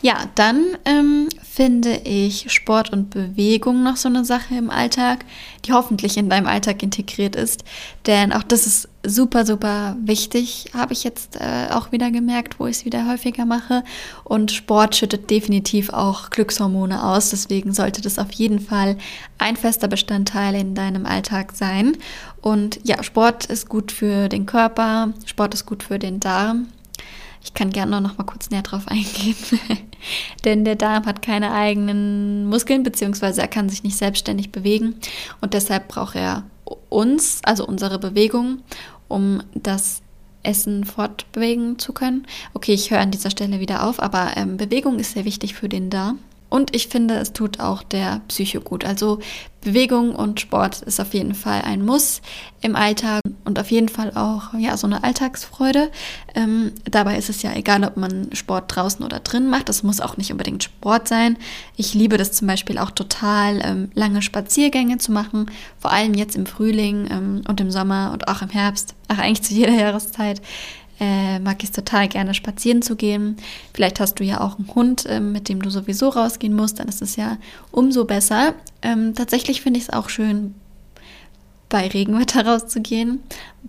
Ja, 0.03 0.25
dann 0.35 0.77
ähm, 0.85 1.29
finde 1.43 2.01
ich 2.05 2.51
Sport 2.51 2.91
und 2.91 3.11
Bewegung 3.11 3.83
noch 3.83 3.97
so 3.97 4.09
eine 4.09 4.25
Sache 4.25 4.55
im 4.55 4.71
Alltag, 4.71 5.25
die 5.65 5.73
hoffentlich 5.73 6.17
in 6.17 6.31
deinem 6.31 6.47
Alltag 6.47 6.83
integriert 6.83 7.37
ist. 7.37 7.65
Denn 8.07 8.33
auch 8.33 8.43
das 8.43 8.67
ist 8.67 8.89
super, 9.05 9.45
super 9.45 9.97
wichtig, 10.03 10.67
habe 10.75 10.93
ich 10.93 11.05
jetzt 11.05 11.37
äh, 11.37 11.69
auch 11.71 11.93
wieder 11.93 12.11
gemerkt, 12.11 12.59
wo 12.59 12.67
ich 12.67 12.79
es 12.79 12.85
wieder 12.85 13.07
häufiger 13.07 13.45
mache. 13.45 13.85
Und 14.25 14.53
Sport 14.53 14.97
schüttet 14.97 15.29
definitiv 15.29 15.91
auch 15.91 16.31
Glückshormone 16.31 17.05
aus. 17.05 17.31
Deswegen 17.31 17.73
sollte 17.73 18.01
das 18.01 18.19
auf 18.19 18.33
jeden 18.33 18.61
Fall 18.61 18.97
ein 19.39 19.57
fester 19.57 19.89
Bestandteil 19.89 20.55
in 20.55 20.75
deinem 20.75 21.05
Alltag 21.05 21.53
sein. 21.55 21.97
Und 22.41 22.81
ja, 22.85 23.03
Sport 23.03 23.47
ist 23.47 23.69
gut 23.69 23.93
für 23.93 24.29
den 24.29 24.47
Körper, 24.47 25.13
Sport 25.27 25.55
ist 25.55 25.67
gut 25.67 25.83
für 25.83 25.99
den 25.99 26.21
Darm. 26.21 26.69
Ich 27.43 27.55
kann 27.55 27.71
gerne 27.71 28.01
noch 28.01 28.19
mal 28.19 28.25
kurz 28.25 28.51
näher 28.51 28.63
drauf 28.63 28.87
eingehen. 28.87 29.37
Denn 30.45 30.65
der 30.65 30.77
Darm 30.77 31.07
hat 31.07 31.23
keine 31.23 31.53
eigenen 31.53 32.47
Muskeln, 32.47 32.83
beziehungsweise 32.83 33.41
er 33.41 33.49
kann 33.49 33.69
sich 33.69 33.83
nicht 33.83 33.97
selbstständig 33.97 34.53
bewegen. 34.53 34.97
Und 35.41 35.55
deshalb 35.55 35.89
braucht 35.89 36.17
er 36.17 36.45
uns, 36.89 37.41
also 37.45 37.67
unsere 37.67 37.99
Bewegung, 37.99 38.63
um 39.09 39.43
das 39.55 40.03
Essen 40.43 40.85
fortbewegen 40.85 41.79
zu 41.79 41.93
können. 41.93 42.27
Okay, 42.55 42.73
ich 42.73 42.91
höre 42.91 43.01
an 43.01 43.11
dieser 43.11 43.31
Stelle 43.31 43.61
wieder 43.61 43.85
auf, 43.87 44.01
aber 44.01 44.37
ähm, 44.37 44.57
Bewegung 44.57 44.99
ist 44.99 45.13
sehr 45.13 45.25
wichtig 45.25 45.55
für 45.55 45.69
den 45.69 45.91
Darm. 45.91 46.19
Und 46.51 46.75
ich 46.75 46.89
finde, 46.89 47.15
es 47.15 47.33
tut 47.33 47.61
auch 47.61 47.83
der 47.83 48.21
Psyche 48.29 48.61
gut. 48.61 48.85
Also 48.85 49.21
Bewegung 49.61 50.15
und 50.15 50.41
Sport 50.41 50.83
ist 50.83 51.01
auf 51.01 51.15
jeden 51.15 51.35
Fall 51.35 51.63
ein 51.63 51.85
Muss 51.85 52.23
im 52.63 52.77
Alltag 52.77 53.21
und 53.45 53.59
auf 53.59 53.71
jeden 53.71 53.89
Fall 53.89 54.11
auch 54.17 54.55
ja 54.59 54.77
so 54.77 54.87
eine 54.87 55.05
Alltagsfreude. 55.05 55.91
Ähm, 56.35 56.73
dabei 56.85 57.17
ist 57.19 57.29
es 57.29 57.43
ja 57.43 57.55
egal, 57.55 57.85
ob 57.85 57.97
man 57.97 58.31
Sport 58.33 58.75
draußen 58.75 59.05
oder 59.05 59.21
drin 59.21 59.49
macht. 59.49 59.69
Das 59.69 59.83
muss 59.83 60.01
auch 60.01 60.17
nicht 60.17 60.33
unbedingt 60.33 60.65
Sport 60.65 61.09
sein. 61.09 61.37
Ich 61.77 61.95
liebe 61.95 62.17
das 62.17 62.33
zum 62.33 62.49
Beispiel 62.49 62.79
auch 62.79 62.91
total, 62.91 63.61
ähm, 63.63 63.91
lange 63.95 64.23
Spaziergänge 64.23 64.99
zu 64.99 65.13
machen, 65.13 65.51
vor 65.79 65.93
allem 65.93 66.15
jetzt 66.15 66.37
im 66.37 66.47
Frühling 66.47 67.09
ähm, 67.11 67.43
und 67.47 67.61
im 67.61 67.71
Sommer 67.71 68.11
und 68.13 68.29
auch 68.29 68.43
im 68.43 68.51
Herbst. 68.51 68.95
Ach, 69.09 69.19
eigentlich 69.19 69.43
zu 69.43 69.55
jeder 69.55 69.73
Jahreszeit 69.79 70.41
äh, 71.01 71.39
mag 71.39 71.63
ich 71.63 71.71
es 71.71 71.75
total 71.75 72.09
gerne, 72.09 72.35
spazieren 72.35 72.83
zu 72.83 72.95
gehen. 72.95 73.37
Vielleicht 73.75 73.99
hast 73.99 74.21
du 74.21 74.25
ja 74.25 74.41
auch 74.41 74.59
einen 74.59 74.73
Hund, 74.75 75.07
äh, 75.07 75.19
mit 75.19 75.49
dem 75.49 75.63
du 75.63 75.71
sowieso 75.71 76.11
rausgehen 76.11 76.55
musst, 76.55 76.79
dann 76.79 76.89
ist 76.89 77.03
es 77.03 77.17
ja 77.17 77.39
umso 77.73 78.05
besser. 78.05 78.55
Ähm, 78.83 79.15
tatsächlich 79.15 79.63
finde 79.63 79.79
ich 79.79 79.85
es 79.85 79.91
auch 79.91 80.09
schön, 80.11 80.55
bei 81.71 81.89
Regenwetter 81.89 82.45
rauszugehen. 82.45 83.23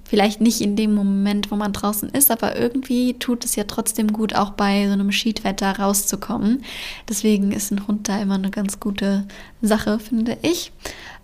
Vielleicht 0.04 0.42
nicht 0.42 0.60
in 0.60 0.76
dem 0.76 0.94
Moment, 0.94 1.52
wo 1.52 1.56
man 1.56 1.72
draußen 1.72 2.10
ist, 2.10 2.32
aber 2.32 2.60
irgendwie 2.60 3.14
tut 3.14 3.46
es 3.46 3.56
ja 3.56 3.64
trotzdem 3.64 4.12
gut, 4.12 4.36
auch 4.36 4.52
bei 4.52 4.88
so 4.88 4.94
einem 4.94 5.14
Schiedwetter 5.14 5.80
rauszukommen. 5.80 6.66
Deswegen 7.08 7.54
ist 7.54 7.72
ein 7.72 7.88
Hund 7.88 8.10
da 8.10 8.20
immer 8.20 8.36
eine 8.36 8.52
ganz 8.52 8.82
gute 8.82 9.26
Sache, 9.62 10.00
finde 10.00 10.38
ich. 10.42 10.74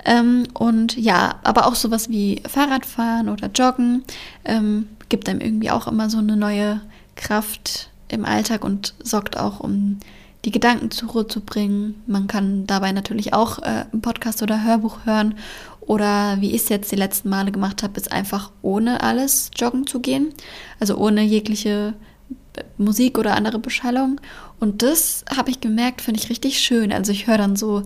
Ähm, 0.05 0.47
und 0.53 0.95
ja, 0.97 1.35
aber 1.43 1.67
auch 1.67 1.75
sowas 1.75 2.09
wie 2.09 2.41
Fahrradfahren 2.47 3.27
oder 3.27 3.49
Joggen. 3.53 4.03
Ähm, 4.45 4.87
gibt 5.09 5.27
einem 5.27 5.41
irgendwie 5.41 5.71
auch 5.71 5.87
immer 5.87 6.09
so 6.09 6.19
eine 6.19 6.37
neue 6.37 6.81
Kraft 7.15 7.89
im 8.07 8.23
Alltag 8.23 8.63
und 8.63 8.93
sorgt 9.03 9.37
auch, 9.37 9.59
um 9.59 9.99
die 10.45 10.51
Gedanken 10.51 10.91
zur 10.91 11.09
Ruhe 11.09 11.27
zu 11.27 11.41
bringen. 11.41 12.01
Man 12.07 12.27
kann 12.27 12.67
dabei 12.67 12.93
natürlich 12.93 13.33
auch 13.33 13.59
äh, 13.59 13.85
einen 13.91 14.01
Podcast 14.01 14.41
oder 14.41 14.63
Hörbuch 14.63 14.99
hören 15.05 15.35
oder 15.87 16.39
wie 16.41 16.49
ich 16.49 16.63
es 16.63 16.69
jetzt 16.69 16.91
die 16.91 16.97
letzten 16.97 17.29
Male 17.29 17.51
gemacht 17.51 17.81
habe, 17.81 17.97
ist 17.97 18.11
einfach 18.11 18.51
ohne 18.61 19.01
alles 19.01 19.49
joggen 19.55 19.87
zu 19.87 20.01
gehen. 20.01 20.33
Also 20.81 20.97
ohne 20.97 21.23
jegliche 21.23 21.93
äh, 22.57 22.63
Musik 22.77 23.17
oder 23.17 23.35
andere 23.35 23.57
Beschallung. 23.57 24.19
Und 24.59 24.83
das 24.83 25.23
habe 25.33 25.49
ich 25.49 25.61
gemerkt, 25.61 26.01
finde 26.01 26.19
ich 26.19 26.29
richtig 26.29 26.59
schön. 26.59 26.91
Also 26.91 27.13
ich 27.13 27.27
höre 27.27 27.37
dann 27.37 27.55
so 27.55 27.83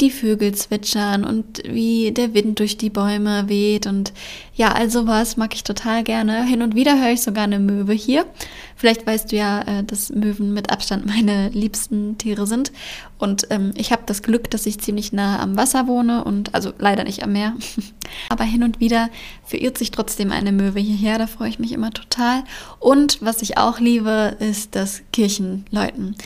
die 0.00 0.10
Vögel 0.10 0.54
zwitschern 0.54 1.24
und 1.24 1.62
wie 1.64 2.12
der 2.12 2.34
Wind 2.34 2.58
durch 2.58 2.76
die 2.76 2.90
Bäume 2.90 3.48
weht 3.48 3.86
und 3.86 4.12
ja, 4.54 4.72
also 4.72 5.06
was 5.06 5.36
mag 5.36 5.54
ich 5.54 5.64
total 5.64 6.02
gerne. 6.02 6.44
Hin 6.44 6.62
und 6.62 6.74
wieder 6.74 7.00
höre 7.00 7.12
ich 7.12 7.22
sogar 7.22 7.44
eine 7.44 7.58
Möwe 7.58 7.92
hier. 7.92 8.26
Vielleicht 8.74 9.06
weißt 9.06 9.32
du 9.32 9.36
ja, 9.36 9.62
äh, 9.62 9.84
dass 9.84 10.10
Möwen 10.10 10.52
mit 10.52 10.70
Abstand 10.70 11.06
meine 11.16 11.48
liebsten 11.48 12.18
Tiere 12.18 12.46
sind 12.46 12.72
und 13.18 13.46
ähm, 13.50 13.72
ich 13.74 13.90
habe 13.90 14.02
das 14.04 14.22
Glück, 14.22 14.50
dass 14.50 14.66
ich 14.66 14.80
ziemlich 14.80 15.12
nah 15.12 15.40
am 15.40 15.56
Wasser 15.56 15.86
wohne 15.86 16.24
und 16.24 16.54
also 16.54 16.72
leider 16.78 17.04
nicht 17.04 17.22
am 17.22 17.32
Meer. 17.32 17.54
Aber 18.28 18.44
hin 18.44 18.62
und 18.62 18.80
wieder 18.80 19.08
verirrt 19.44 19.78
sich 19.78 19.90
trotzdem 19.90 20.30
eine 20.30 20.52
Möwe 20.52 20.80
hierher, 20.80 21.18
da 21.18 21.26
freue 21.26 21.48
ich 21.48 21.58
mich 21.58 21.72
immer 21.72 21.90
total. 21.90 22.44
Und 22.80 23.18
was 23.22 23.40
ich 23.40 23.56
auch 23.56 23.80
liebe, 23.80 24.36
ist 24.40 24.74
das 24.74 25.02
Kirchenläuten. 25.12 26.16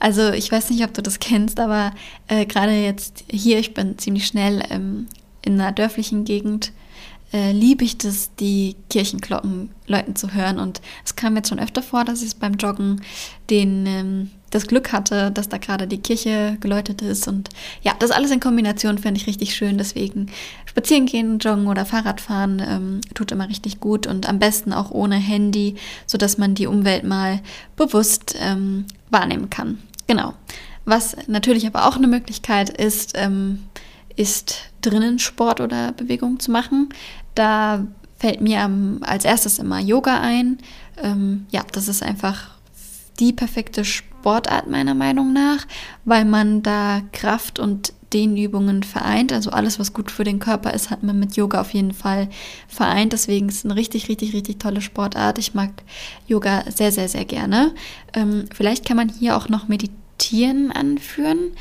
Also 0.00 0.30
ich 0.30 0.50
weiß 0.50 0.70
nicht, 0.70 0.82
ob 0.82 0.94
du 0.94 1.02
das 1.02 1.18
kennst, 1.18 1.60
aber 1.60 1.92
äh, 2.26 2.46
gerade 2.46 2.72
jetzt 2.72 3.24
hier, 3.30 3.58
ich 3.58 3.74
bin 3.74 3.98
ziemlich 3.98 4.26
schnell 4.26 4.62
ähm, 4.70 5.06
in 5.42 5.60
einer 5.60 5.72
dörflichen 5.72 6.24
Gegend, 6.24 6.72
äh, 7.32 7.52
liebe 7.52 7.84
ich 7.84 7.96
das, 7.98 8.34
die 8.36 8.76
Kirchenglocken 8.88 9.70
läuten 9.86 10.16
zu 10.16 10.34
hören. 10.34 10.58
Und 10.58 10.80
es 11.04 11.16
kam 11.16 11.36
jetzt 11.36 11.48
schon 11.48 11.60
öfter 11.60 11.82
vor, 11.82 12.04
dass 12.04 12.22
ich 12.22 12.36
beim 12.36 12.54
Joggen 12.54 13.02
den, 13.50 13.86
ähm, 13.86 14.30
das 14.50 14.66
Glück 14.66 14.90
hatte, 14.90 15.30
dass 15.30 15.48
da 15.48 15.58
gerade 15.58 15.86
die 15.86 15.98
Kirche 16.00 16.56
geläutet 16.60 17.02
ist. 17.02 17.28
Und 17.28 17.50
ja, 17.82 17.92
das 17.98 18.10
alles 18.10 18.32
in 18.32 18.40
Kombination 18.40 18.98
finde 18.98 19.20
ich 19.20 19.28
richtig 19.28 19.54
schön. 19.54 19.78
Deswegen 19.78 20.26
spazieren 20.66 21.06
gehen, 21.06 21.38
joggen 21.38 21.68
oder 21.68 21.84
Fahrradfahren 21.84 22.60
ähm, 22.66 23.00
tut 23.14 23.30
immer 23.30 23.48
richtig 23.48 23.80
gut 23.80 24.06
und 24.06 24.28
am 24.28 24.38
besten 24.38 24.72
auch 24.72 24.90
ohne 24.90 25.16
Handy, 25.16 25.76
sodass 26.06 26.38
man 26.38 26.54
die 26.54 26.66
Umwelt 26.66 27.04
mal 27.04 27.40
bewusst 27.76 28.34
ähm, 28.40 28.86
wahrnehmen 29.10 29.50
kann. 29.50 29.78
Genau. 30.10 30.34
Was 30.86 31.16
natürlich 31.28 31.68
aber 31.68 31.86
auch 31.86 31.94
eine 31.94 32.08
Möglichkeit 32.08 32.68
ist, 32.68 33.12
ähm, 33.14 33.60
ist 34.16 34.72
drinnen 34.80 35.20
Sport 35.20 35.60
oder 35.60 35.92
Bewegung 35.92 36.40
zu 36.40 36.50
machen. 36.50 36.88
Da 37.36 37.86
fällt 38.18 38.40
mir 38.40 38.68
als 39.02 39.24
erstes 39.24 39.60
immer 39.60 39.78
Yoga 39.78 40.20
ein. 40.20 40.58
Ähm, 41.00 41.46
ja, 41.50 41.62
das 41.70 41.86
ist 41.86 42.02
einfach 42.02 42.50
die 43.20 43.32
perfekte 43.32 43.84
Sportart 43.84 44.68
meiner 44.68 44.94
Meinung 44.94 45.32
nach, 45.32 45.64
weil 46.04 46.24
man 46.24 46.64
da 46.64 47.02
Kraft 47.12 47.60
und 47.60 47.92
Dehnübungen 48.12 48.82
vereint. 48.82 49.32
Also 49.32 49.50
alles, 49.50 49.78
was 49.78 49.92
gut 49.92 50.10
für 50.10 50.24
den 50.24 50.40
Körper 50.40 50.74
ist, 50.74 50.90
hat 50.90 51.04
man 51.04 51.20
mit 51.20 51.36
Yoga 51.36 51.60
auf 51.60 51.72
jeden 51.72 51.94
Fall 51.94 52.28
vereint. 52.66 53.12
Deswegen 53.12 53.48
ist 53.48 53.58
es 53.58 53.64
eine 53.64 53.76
richtig, 53.76 54.08
richtig, 54.08 54.32
richtig 54.34 54.58
tolle 54.58 54.80
Sportart. 54.80 55.38
Ich 55.38 55.54
mag 55.54 55.70
Yoga 56.26 56.64
sehr, 56.68 56.90
sehr, 56.90 57.08
sehr 57.08 57.24
gerne. 57.24 57.72
Ähm, 58.12 58.46
vielleicht 58.52 58.84
kann 58.84 58.96
man 58.96 59.08
hier 59.08 59.36
auch 59.36 59.48
noch 59.48 59.68
meditieren 59.68 59.99
anführen 60.72 61.52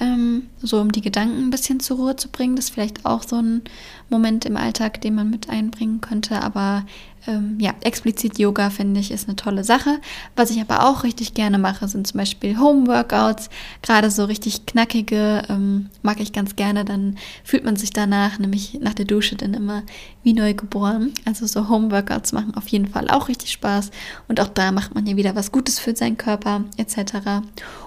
ähm, 0.00 0.48
so 0.62 0.80
um 0.80 0.92
die 0.92 1.00
Gedanken 1.00 1.38
ein 1.38 1.50
bisschen 1.50 1.80
zur 1.80 1.96
Ruhe 1.98 2.16
zu 2.16 2.28
bringen. 2.28 2.56
Das 2.56 2.66
ist 2.66 2.74
vielleicht 2.74 3.04
auch 3.04 3.22
so 3.22 3.36
ein 3.36 3.62
Moment 4.08 4.44
im 4.44 4.56
Alltag, 4.56 5.00
den 5.00 5.14
man 5.14 5.30
mit 5.30 5.50
einbringen 5.50 6.00
könnte. 6.00 6.42
Aber 6.42 6.86
ähm, 7.28 7.58
ja, 7.60 7.74
explizit 7.82 8.38
Yoga 8.38 8.70
finde 8.70 9.00
ich 9.00 9.10
ist 9.10 9.28
eine 9.28 9.36
tolle 9.36 9.62
Sache. 9.62 10.00
Was 10.34 10.50
ich 10.50 10.60
aber 10.60 10.88
auch 10.88 11.04
richtig 11.04 11.34
gerne 11.34 11.58
mache, 11.58 11.86
sind 11.86 12.06
zum 12.06 12.18
Beispiel 12.18 12.58
Home-Workouts. 12.58 13.50
Gerade 13.82 14.10
so 14.10 14.24
richtig 14.24 14.66
knackige 14.66 15.42
ähm, 15.48 15.90
mag 16.02 16.20
ich 16.20 16.32
ganz 16.32 16.56
gerne. 16.56 16.84
Dann 16.84 17.16
fühlt 17.44 17.64
man 17.64 17.76
sich 17.76 17.92
danach, 17.92 18.38
nämlich 18.38 18.78
nach 18.80 18.94
der 18.94 19.04
Dusche, 19.04 19.36
dann 19.36 19.54
immer 19.54 19.82
wie 20.22 20.32
neu 20.32 20.54
geboren. 20.54 21.12
Also 21.24 21.46
so 21.46 21.68
Home-Workouts 21.68 22.32
machen 22.32 22.54
auf 22.54 22.68
jeden 22.68 22.88
Fall 22.88 23.08
auch 23.08 23.28
richtig 23.28 23.52
Spaß. 23.52 23.90
Und 24.26 24.40
auch 24.40 24.48
da 24.48 24.72
macht 24.72 24.94
man 24.94 25.06
ja 25.06 25.16
wieder 25.16 25.36
was 25.36 25.52
Gutes 25.52 25.78
für 25.78 25.94
seinen 25.94 26.16
Körper 26.16 26.64
etc. 26.78 27.44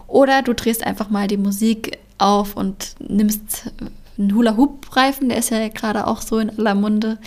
Oder 0.08 0.43
du 0.43 0.54
drehst 0.54 0.86
einfach 0.86 1.10
mal 1.10 1.27
die 1.27 1.38
Musik 1.38 1.97
auf 2.19 2.56
und 2.56 2.95
nimmst 2.99 3.71
einen 4.17 4.36
Hula-Hoop-Reifen, 4.36 5.30
der 5.30 5.39
ist 5.39 5.49
ja 5.49 5.67
gerade 5.69 6.06
auch 6.06 6.21
so 6.21 6.38
in 6.38 6.58
aller 6.60 6.75
Munde 6.75 7.17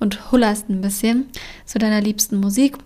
und 0.00 0.32
hullerst 0.32 0.68
ein 0.68 0.80
bisschen 0.80 1.26
zu 1.64 1.78
deiner 1.78 2.00
liebsten 2.00 2.38
Musik. 2.38 2.76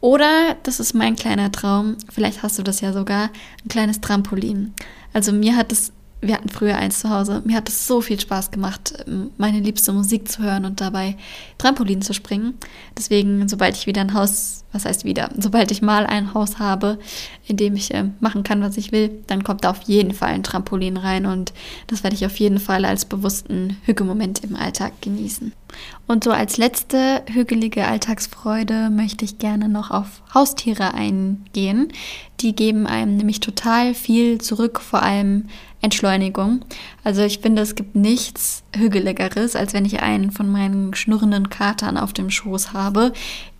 Oder, 0.00 0.56
das 0.62 0.78
ist 0.78 0.94
mein 0.94 1.16
kleiner 1.16 1.50
Traum, 1.50 1.96
vielleicht 2.10 2.42
hast 2.42 2.58
du 2.58 2.62
das 2.62 2.80
ja 2.80 2.92
sogar, 2.92 3.30
ein 3.64 3.68
kleines 3.68 4.00
Trampolin. 4.00 4.74
Also 5.12 5.32
mir 5.32 5.56
hat 5.56 5.72
es 5.72 5.92
wir 6.22 6.34
hatten 6.34 6.48
früher 6.48 6.76
eins 6.76 7.00
zu 7.00 7.10
Hause. 7.10 7.42
Mir 7.44 7.56
hat 7.56 7.68
es 7.68 7.86
so 7.86 8.00
viel 8.00 8.18
Spaß 8.18 8.50
gemacht, 8.50 9.04
ähm, 9.06 9.30
meine 9.36 9.60
liebste 9.60 9.92
Musik 9.92 10.30
zu 10.30 10.42
hören 10.42 10.64
und 10.64 10.80
dabei 10.80 11.16
Trampolin 11.58 12.02
zu 12.02 12.14
springen. 12.14 12.54
Deswegen, 12.96 13.48
sobald 13.48 13.76
ich 13.76 13.86
wieder 13.86 14.00
ein 14.00 14.14
Haus, 14.14 14.64
was 14.72 14.86
heißt 14.86 15.04
wieder, 15.04 15.30
sobald 15.38 15.70
ich 15.70 15.82
mal 15.82 16.06
ein 16.06 16.32
Haus 16.34 16.58
habe, 16.58 16.98
in 17.46 17.56
dem 17.56 17.76
ich 17.76 17.92
äh, 17.92 18.04
machen 18.20 18.42
kann, 18.42 18.62
was 18.62 18.76
ich 18.76 18.92
will, 18.92 19.10
dann 19.26 19.44
kommt 19.44 19.64
da 19.64 19.70
auf 19.70 19.82
jeden 19.82 20.12
Fall 20.12 20.30
ein 20.30 20.42
Trampolin 20.42 20.96
rein 20.96 21.26
und 21.26 21.52
das 21.86 22.02
werde 22.02 22.16
ich 22.16 22.24
auf 22.24 22.36
jeden 22.38 22.58
Fall 22.58 22.84
als 22.84 23.04
bewussten 23.04 23.76
Hügelmoment 23.84 24.42
im 24.42 24.56
Alltag 24.56 25.00
genießen. 25.02 25.52
Und 26.06 26.24
so 26.24 26.30
als 26.30 26.56
letzte 26.56 27.22
hügelige 27.26 27.86
Alltagsfreude 27.86 28.90
möchte 28.90 29.24
ich 29.24 29.38
gerne 29.38 29.68
noch 29.68 29.90
auf 29.90 30.22
Haustiere 30.32 30.94
eingehen. 30.94 31.92
Die 32.40 32.54
geben 32.54 32.86
einem 32.86 33.16
nämlich 33.16 33.40
total 33.40 33.94
viel 33.94 34.40
zurück, 34.40 34.80
vor 34.80 35.02
allem 35.02 35.48
Entschleunigung. 35.82 36.64
Also 37.04 37.22
ich 37.22 37.38
finde, 37.40 37.62
es 37.62 37.74
gibt 37.74 37.94
nichts 37.94 38.64
Hügeligeres, 38.74 39.54
als 39.56 39.72
wenn 39.72 39.84
ich 39.84 40.00
einen 40.00 40.30
von 40.30 40.50
meinen 40.50 40.94
schnurrenden 40.94 41.50
Katern 41.50 41.96
auf 41.98 42.12
dem 42.12 42.30
Schoß 42.30 42.72
habe, 42.72 43.12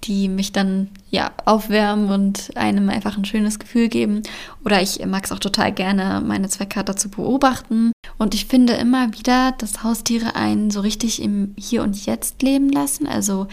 die 0.04 0.28
mich 0.28 0.52
dann 0.52 0.88
ja 1.10 1.30
aufwärmen 1.44 2.10
und 2.10 2.56
einem 2.56 2.88
einfach 2.88 3.16
ein 3.16 3.24
schönes 3.24 3.58
Gefühl 3.58 3.88
geben. 3.88 4.22
Oder 4.64 4.82
ich 4.82 5.04
mag 5.04 5.24
es 5.24 5.32
auch 5.32 5.38
total 5.38 5.72
gerne, 5.72 6.22
meine 6.26 6.48
zwei 6.48 6.64
Kater 6.64 6.96
zu 6.96 7.10
beobachten. 7.10 7.92
Und 8.18 8.34
ich 8.34 8.46
finde 8.46 8.72
immer 8.74 9.12
wieder, 9.12 9.52
dass 9.58 9.82
Haustiere 9.82 10.34
einen 10.34 10.70
so 10.70 10.80
richtig 10.80 11.22
im 11.22 11.54
Hier 11.58 11.82
und 11.82 12.06
Jetzt 12.06 12.42
leben 12.42 12.70
lassen. 12.70 13.06
Also 13.06 13.46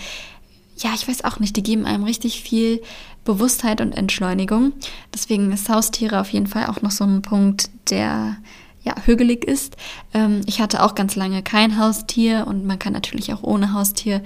ja, 0.78 0.92
ich 0.96 1.08
weiß 1.08 1.24
auch 1.24 1.40
nicht, 1.40 1.56
die 1.56 1.64
geben 1.64 1.86
einem 1.86 2.04
richtig 2.04 2.42
viel 2.42 2.82
Bewusstheit 3.24 3.82
und 3.82 3.94
Entschleunigung. 3.94 4.74
Deswegen 5.14 5.52
ist 5.52 5.70
Haustiere 5.70 6.20
auf 6.20 6.30
jeden 6.30 6.48
Fall 6.48 6.68
auch 6.68 6.82
noch 6.82 6.92
so 6.92 7.04
ein 7.04 7.22
Punkt, 7.22 7.70
der 7.90 8.38
ja, 8.84 8.96
hügelig 9.06 9.46
ist. 9.46 9.78
Ähm, 10.14 10.42
ich 10.46 10.60
hatte 10.60 10.84
auch 10.84 10.96
ganz 10.96 11.16
lange 11.16 11.42
kein 11.42 11.80
Haustier 11.80 12.46
und 12.48 12.66
man 12.66 12.80
kann 12.80 12.94
natürlich 12.94 13.34
auch 13.34 13.44
ohne 13.44 13.74
Haustier 13.74 14.22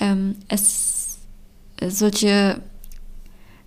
ähm, 0.00 0.36
es 0.48 1.18
solche 1.86 2.60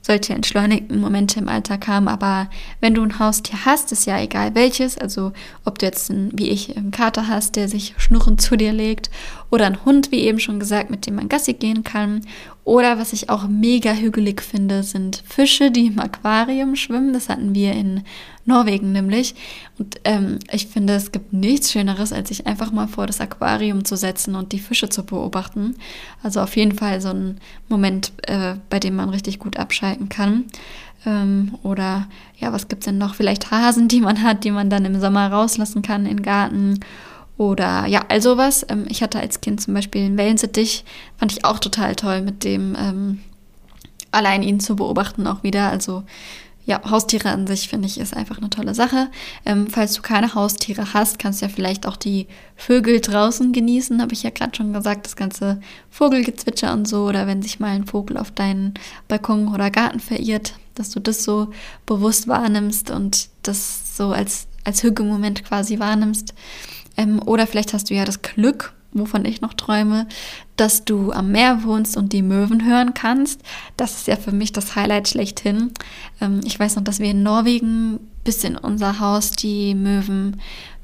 solche 0.01 0.33
entschleunigten 0.33 0.99
Momente 0.99 1.39
im 1.39 1.47
Alltag 1.47 1.87
haben. 1.87 2.07
Aber 2.07 2.49
wenn 2.79 2.95
du 2.95 3.03
ein 3.03 3.19
Haustier 3.19 3.65
hast, 3.65 3.91
ist 3.91 4.05
ja 4.05 4.19
egal 4.19 4.55
welches, 4.55 4.97
also 4.97 5.31
ob 5.63 5.79
du 5.79 5.85
jetzt 5.85 6.09
einen, 6.09 6.37
wie 6.37 6.49
ich 6.49 6.75
einen 6.75 6.91
Kater 6.91 7.27
hast, 7.27 7.55
der 7.55 7.67
sich 7.67 7.93
schnurrend 7.97 8.41
zu 8.41 8.55
dir 8.55 8.73
legt, 8.73 9.09
oder 9.49 9.65
einen 9.65 9.83
Hund, 9.85 10.11
wie 10.11 10.21
eben 10.21 10.39
schon 10.39 10.59
gesagt, 10.59 10.89
mit 10.89 11.05
dem 11.05 11.15
man 11.15 11.29
Gassi 11.29 11.53
gehen 11.53 11.83
kann, 11.83 12.21
oder 12.63 12.97
was 12.97 13.13
ich 13.13 13.29
auch 13.29 13.47
mega 13.47 13.93
hügelig 13.93 14.41
finde, 14.41 14.83
sind 14.83 15.23
Fische, 15.27 15.71
die 15.71 15.87
im 15.87 15.99
Aquarium 15.99 16.75
schwimmen. 16.75 17.11
Das 17.11 17.27
hatten 17.27 17.55
wir 17.55 17.73
in 17.73 18.03
Norwegen 18.51 18.91
nämlich. 18.91 19.35
Und 19.79 19.99
ähm, 20.03 20.39
ich 20.51 20.67
finde, 20.67 20.93
es 20.93 21.11
gibt 21.11 21.33
nichts 21.33 21.71
Schöneres, 21.71 22.13
als 22.13 22.29
sich 22.29 22.47
einfach 22.47 22.71
mal 22.71 22.87
vor 22.87 23.07
das 23.07 23.19
Aquarium 23.21 23.83
zu 23.85 23.95
setzen 23.97 24.35
und 24.35 24.51
die 24.51 24.59
Fische 24.59 24.89
zu 24.89 25.03
beobachten. 25.03 25.75
Also 26.21 26.41
auf 26.41 26.55
jeden 26.55 26.77
Fall 26.77 27.01
so 27.01 27.09
ein 27.09 27.39
Moment, 27.67 28.11
äh, 28.23 28.55
bei 28.69 28.79
dem 28.79 28.95
man 28.95 29.09
richtig 29.09 29.39
gut 29.39 29.57
abschalten 29.57 30.09
kann. 30.09 30.45
Ähm, 31.05 31.55
oder 31.63 32.07
ja, 32.37 32.53
was 32.53 32.67
gibt 32.67 32.83
es 32.83 32.85
denn 32.85 32.97
noch? 32.97 33.15
Vielleicht 33.15 33.51
Hasen, 33.51 33.87
die 33.87 34.01
man 34.01 34.21
hat, 34.21 34.43
die 34.43 34.51
man 34.51 34.69
dann 34.69 34.85
im 34.85 34.99
Sommer 34.99 35.31
rauslassen 35.31 35.81
kann 35.81 36.05
in 36.05 36.17
den 36.17 36.23
Garten 36.23 36.79
oder 37.37 37.87
ja, 37.87 38.05
all 38.09 38.21
sowas. 38.21 38.65
Ähm, 38.69 38.85
ich 38.87 39.01
hatte 39.01 39.19
als 39.19 39.41
Kind 39.41 39.61
zum 39.61 39.73
Beispiel 39.73 40.05
einen 40.05 40.17
Wellensittich, 40.17 40.85
fand 41.17 41.31
ich 41.31 41.43
auch 41.43 41.59
total 41.59 41.95
toll, 41.95 42.21
mit 42.21 42.43
dem 42.43 42.75
ähm, 42.77 43.19
allein 44.11 44.43
ihn 44.43 44.59
zu 44.59 44.75
beobachten 44.75 45.25
auch 45.25 45.41
wieder. 45.41 45.69
Also 45.69 46.03
ja, 46.65 46.81
Haustiere 46.89 47.29
an 47.29 47.47
sich 47.47 47.67
finde 47.67 47.87
ich 47.87 47.99
ist 47.99 48.15
einfach 48.15 48.37
eine 48.37 48.49
tolle 48.49 48.75
Sache. 48.75 49.09
Ähm, 49.45 49.67
falls 49.67 49.93
du 49.93 50.01
keine 50.01 50.35
Haustiere 50.35 50.93
hast, 50.93 51.17
kannst 51.17 51.41
du 51.41 51.45
ja 51.45 51.51
vielleicht 51.51 51.87
auch 51.87 51.97
die 51.97 52.27
Vögel 52.55 53.01
draußen 53.01 53.51
genießen, 53.51 54.01
habe 54.01 54.13
ich 54.13 54.23
ja 54.23 54.29
gerade 54.29 54.55
schon 54.55 54.71
gesagt, 54.73 55.05
das 55.05 55.15
ganze 55.15 55.59
Vogelgezwitscher 55.89 56.71
und 56.73 56.87
so. 56.87 57.05
Oder 57.05 57.25
wenn 57.25 57.41
sich 57.41 57.59
mal 57.59 57.71
ein 57.71 57.87
Vogel 57.87 58.17
auf 58.17 58.31
deinen 58.31 58.75
Balkon 59.07 59.53
oder 59.53 59.71
Garten 59.71 59.99
verirrt, 59.99 60.53
dass 60.75 60.91
du 60.91 60.99
das 60.99 61.23
so 61.23 61.49
bewusst 61.85 62.27
wahrnimmst 62.27 62.91
und 62.91 63.29
das 63.41 63.97
so 63.97 64.11
als, 64.11 64.47
als 64.63 64.83
Hügelmoment 64.83 65.43
quasi 65.43 65.79
wahrnimmst. 65.79 66.33
Ähm, 66.95 67.21
oder 67.25 67.47
vielleicht 67.47 67.73
hast 67.73 67.89
du 67.89 67.95
ja 67.95 68.05
das 68.05 68.21
Glück, 68.21 68.73
wovon 68.93 69.25
ich 69.25 69.41
noch 69.41 69.53
träume, 69.53 70.07
dass 70.57 70.85
du 70.85 71.11
am 71.11 71.31
Meer 71.31 71.63
wohnst 71.63 71.97
und 71.97 72.13
die 72.13 72.21
Möwen 72.21 72.65
hören 72.65 72.93
kannst. 72.93 73.41
Das 73.77 73.97
ist 73.97 74.07
ja 74.07 74.15
für 74.15 74.31
mich 74.31 74.51
das 74.51 74.75
Highlight 74.75 75.07
schlechthin. 75.07 75.71
Ähm, 76.19 76.41
ich 76.45 76.59
weiß 76.59 76.75
noch, 76.75 76.83
dass 76.83 76.99
wir 76.99 77.11
in 77.11 77.23
Norwegen 77.23 77.99
bis 78.23 78.43
in 78.43 78.57
unser 78.57 78.99
Haus 78.99 79.31
die 79.31 79.73
Möwen 79.73 80.39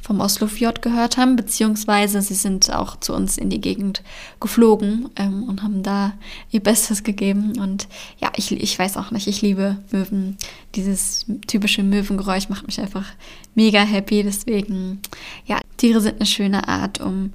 vom 0.07 0.21
Oslofjord 0.21 0.81
gehört 0.81 1.17
haben, 1.17 1.35
beziehungsweise 1.35 2.21
sie 2.21 2.33
sind 2.33 2.73
auch 2.73 2.97
zu 2.97 3.13
uns 3.13 3.37
in 3.37 3.49
die 3.49 3.59
Gegend 3.59 4.03
geflogen 4.39 5.09
ähm, 5.17 5.43
und 5.43 5.63
haben 5.63 5.83
da 5.83 6.13
ihr 6.49 6.61
Bestes 6.61 7.03
gegeben. 7.03 7.59
Und 7.59 7.89
ja, 8.17 8.31
ich, 8.37 8.53
ich 8.53 8.79
weiß 8.79 8.95
auch 8.95 9.11
nicht, 9.11 9.27
ich 9.27 9.41
liebe 9.41 9.77
Möwen. 9.91 10.37
Dieses 10.75 11.25
typische 11.47 11.83
Möwengeräusch 11.83 12.47
macht 12.47 12.67
mich 12.67 12.79
einfach 12.79 13.05
mega 13.53 13.81
happy. 13.81 14.23
Deswegen, 14.23 15.01
ja, 15.45 15.59
Tiere 15.75 15.99
sind 15.99 16.15
eine 16.15 16.25
schöne 16.25 16.69
Art, 16.69 17.01
um 17.01 17.33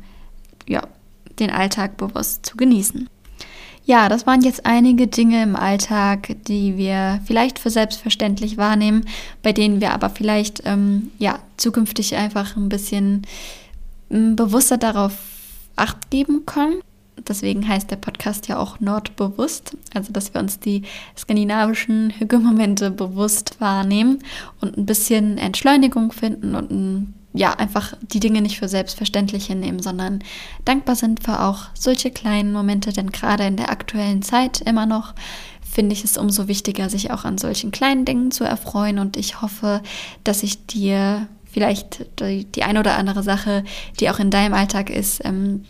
ja, 0.69 0.83
den 1.39 1.51
Alltag 1.51 1.97
bewusst 1.97 2.47
zu 2.47 2.57
genießen. 2.57 3.09
Ja, 3.85 4.09
das 4.09 4.27
waren 4.27 4.43
jetzt 4.43 4.65
einige 4.65 5.09
Dinge 5.09 5.43
im 5.43 5.57
Alltag, 5.57 6.37
die 6.47 6.77
wir 6.77 7.21
vielleicht 7.25 7.59
für 7.59 7.71
selbstverständlich 7.71 8.57
wahrnehmen, 8.57 9.07
bei 9.43 9.53
denen 9.53 9.81
wir 9.81 9.93
aber 9.93 10.09
vielleicht 10.09 10.63
ähm, 10.65 11.11
ja 11.19 11.41
zukünftig 11.57 12.15
einfach 12.15 12.57
ein 12.57 12.69
bisschen 12.69 13.23
ähm, 14.09 14.37
bewusster 14.37 14.79
darauf 14.79 15.15
acht 15.75 16.11
geben 16.11 16.47
können. 16.47 16.81
Deswegen 17.29 17.67
heißt 17.67 17.91
der 17.91 17.97
Podcast 17.97 18.49
ja 18.49 18.59
auch 18.59 18.79
Nordbewusst, 18.81 19.77
also 19.95 20.13
dass 20.13 20.33
wir 20.33 20.41
uns 20.41 20.61
die 20.61 20.83
skandinavischen 21.17 22.11
Hügelmomente 22.19 22.91
bewusst 22.91 23.61
wahrnehmen 23.61 24.21
und 24.61 24.79
ein 24.79 24.87
bisschen 24.87 25.39
Entschleunigung 25.39 26.13
finden 26.13 26.55
und 26.55 26.71
ein 26.71 27.15
ja, 27.35 27.53
einfach 27.55 27.95
die 28.03 28.21
Dinge 28.21 28.43
nicht 28.43 28.59
für 28.59 28.69
selbstverständlich 28.69 29.47
hinnehmen, 29.47 29.81
sondern 29.81 30.23
dankbar 30.65 30.97
sind 30.97 31.25
für 31.25 31.41
auch 31.41 31.67
solche 31.75 32.11
kleinen 32.11 32.53
Momente, 32.53 32.93
denn 32.93 33.11
gerade 33.11 33.45
in 33.45 33.57
der 33.57 33.71
aktuellen 33.71 34.23
Zeit 34.23 34.61
immer 34.61 34.87
noch 34.87 35.15
finde 35.73 35.95
ich 35.95 36.05
es 36.05 36.19
umso 36.19 36.49
wichtiger, 36.49 36.91
sich 36.91 37.11
auch 37.11 37.25
an 37.25 37.39
solchen 37.39 37.71
kleinen 37.71 38.05
Dingen 38.05 38.31
zu 38.31 38.45
erfreuen. 38.45 38.99
Und 38.99 39.17
ich 39.17 39.41
hoffe, 39.41 39.81
dass 40.23 40.43
ich 40.43 40.67
dir 40.67 41.29
vielleicht 41.51 42.05
die, 42.21 42.45
die 42.45 42.63
eine 42.63 42.81
oder 42.81 42.99
andere 42.99 43.23
Sache, 43.23 43.65
die 43.99 44.11
auch 44.11 44.19
in 44.19 44.31
deinem 44.31 44.53
Alltag 44.53 44.91
ist, 44.91 45.25
ähm, 45.25 45.65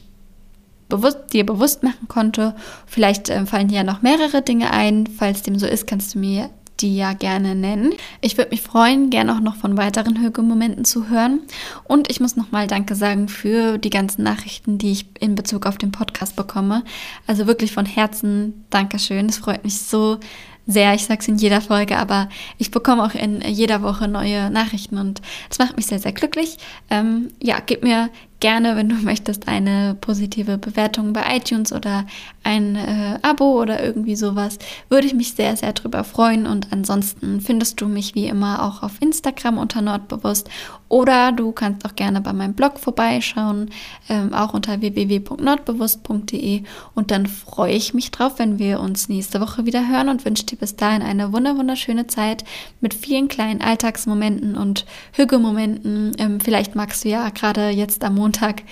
bewusst, 0.89 1.19
dir 1.33 1.47
bewusst 1.47 1.85
machen 1.85 2.09
konnte. 2.09 2.57
Vielleicht 2.87 3.29
äh, 3.29 3.47
fallen 3.47 3.69
dir 3.69 3.77
ja 3.77 3.85
noch 3.85 4.03
mehrere 4.03 4.43
Dinge 4.43 4.73
ein. 4.73 5.07
Falls 5.07 5.43
dem 5.43 5.57
so 5.59 5.67
ist, 5.67 5.87
kannst 5.87 6.17
du 6.17 6.19
mir 6.19 6.51
die 6.83 6.97
ja 6.97 7.13
gerne 7.13 7.55
nennen. 7.55 7.95
Ich 8.21 8.37
würde 8.37 8.51
mich 8.51 8.61
freuen, 8.61 9.11
gerne 9.11 9.35
auch 9.35 9.41
noch 9.41 9.57
von 9.57 9.77
weiteren 9.77 10.21
Hügelmomenten 10.21 10.85
zu 10.85 11.09
hören. 11.09 11.41
Und 11.85 12.11
ich 12.11 12.21
muss 12.21 12.37
nochmal 12.37 12.67
Danke 12.67 12.95
sagen 12.95 13.29
für 13.29 13.79
die 13.79 13.91
ganzen 13.91 14.23
Nachrichten, 14.23 14.79
die 14.79 14.93
ich 14.93 15.07
in 15.21 15.35
Bezug 15.35 15.67
auf 15.67 15.79
den 15.79 15.93
Podcast 15.93 16.37
bekomme. 16.37 16.85
Also 17.27 17.47
wirklich 17.47 17.73
von 17.73 17.87
Herzen 17.87 18.65
Dankeschön. 18.71 19.27
Es 19.27 19.39
freut 19.39 19.65
mich 19.65 19.79
so 19.79 20.19
sehr. 20.67 20.95
Ich 20.95 21.05
sage 21.07 21.21
es 21.21 21.29
in 21.29 21.39
jeder 21.39 21.61
Folge, 21.61 21.97
aber 21.97 22.29
ich 22.59 22.71
bekomme 22.71 23.05
auch 23.05 23.15
in 23.15 23.41
jeder 23.43 23.83
Woche 23.83 24.09
neue 24.09 24.51
Nachrichten 24.51 24.99
und 24.99 25.21
das 25.49 25.59
macht 25.59 25.77
mich 25.77 25.87
sehr, 25.87 25.99
sehr 25.99 26.13
glücklich. 26.13 26.59
Ähm, 26.91 27.31
ja, 27.41 27.59
gib 27.65 27.83
mir 27.83 28.11
gerne, 28.43 28.77
wenn 28.77 28.91
du 28.91 28.97
möchtest, 29.03 29.49
eine 29.49 29.97
positive 29.99 30.59
Bewertung 30.59 31.15
bei 31.15 31.37
iTunes 31.37 31.73
oder 31.73 32.05
ein 32.45 32.77
äh, 32.77 33.19
Abo 33.23 33.63
oder 33.63 33.83
irgendwie 33.83 34.17
sowas. 34.17 34.59
Würde 34.91 35.07
ich 35.07 35.15
mich 35.15 35.33
sehr, 35.33 35.57
sehr 35.57 35.73
drüber 35.73 36.05
freuen. 36.05 36.47
Und 36.47 36.69
ansonsten 36.71 37.41
findest 37.41 37.81
du 37.81 37.87
mich 37.87 38.15
wie 38.15 38.27
immer 38.27 38.65
auch 38.65 38.83
auf 38.83 39.01
Instagram 39.01 39.57
unter 39.57 39.81
Nordbewusst 39.81 40.51
oder 40.89 41.33
du 41.33 41.53
kannst 41.53 41.87
auch 41.87 41.95
gerne 41.95 42.21
bei 42.21 42.35
meinem 42.35 42.53
Blog 42.53 42.79
vorbeischauen, 42.79 43.71
ähm, 44.11 44.35
auch 44.35 44.53
unter 44.53 44.83
www.nordbewusst.de. 44.83 46.65
Und 46.95 47.11
dann 47.11 47.27
freue 47.27 47.73
ich 47.73 47.95
mich 47.95 48.11
drauf, 48.11 48.39
wenn 48.39 48.59
wir 48.59 48.79
uns 48.81 49.09
nächste 49.09 49.41
Woche 49.41 49.65
wieder 49.65 49.89
hören 49.89 50.11
und 50.11 50.27
wünsche 50.27 50.45
dir 50.45 50.57
bis 50.57 50.77
dahin 50.77 51.01
eine 51.01 51.33
wunderschöne 51.33 52.09
Zeit 52.09 52.45
mit 52.83 52.93
vielen 52.93 53.29
kleinen 53.29 53.63
Alltagsmomenten 53.63 54.55
und 54.55 54.85
Hügelmomenten. 55.13 56.13
Ähm, 56.19 56.41
vielleicht 56.41 56.75
magst 56.75 57.05
du 57.05 57.09
ja 57.09 57.31
gerade 57.31 57.71
jetzt 57.71 58.05
am 58.05 58.17
Montag 58.17 58.32
Montag 58.33 58.63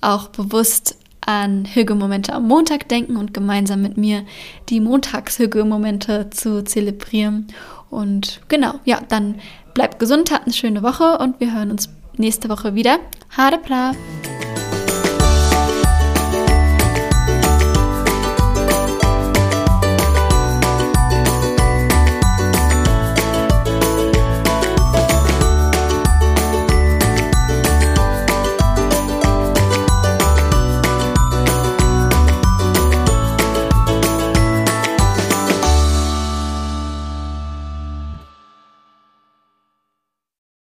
auch 0.00 0.28
bewusst 0.28 0.96
an 1.20 1.66
Hügelmomente 1.66 2.32
am 2.32 2.48
Montag 2.48 2.88
denken 2.88 3.18
und 3.18 3.34
gemeinsam 3.34 3.82
mit 3.82 3.98
mir 3.98 4.24
die 4.70 4.80
Montagshügelmomente 4.80 6.30
zu 6.30 6.64
zelebrieren. 6.64 7.48
Und 7.90 8.40
genau, 8.48 8.80
ja, 8.86 9.00
dann 9.06 9.34
bleibt 9.74 9.98
gesund, 9.98 10.30
habt 10.32 10.46
eine 10.46 10.54
schöne 10.54 10.82
Woche 10.82 11.18
und 11.18 11.38
wir 11.38 11.52
hören 11.52 11.70
uns 11.70 11.90
nächste 12.16 12.48
Woche 12.48 12.74
wieder. 12.74 12.98
Hadepla! 13.36 13.92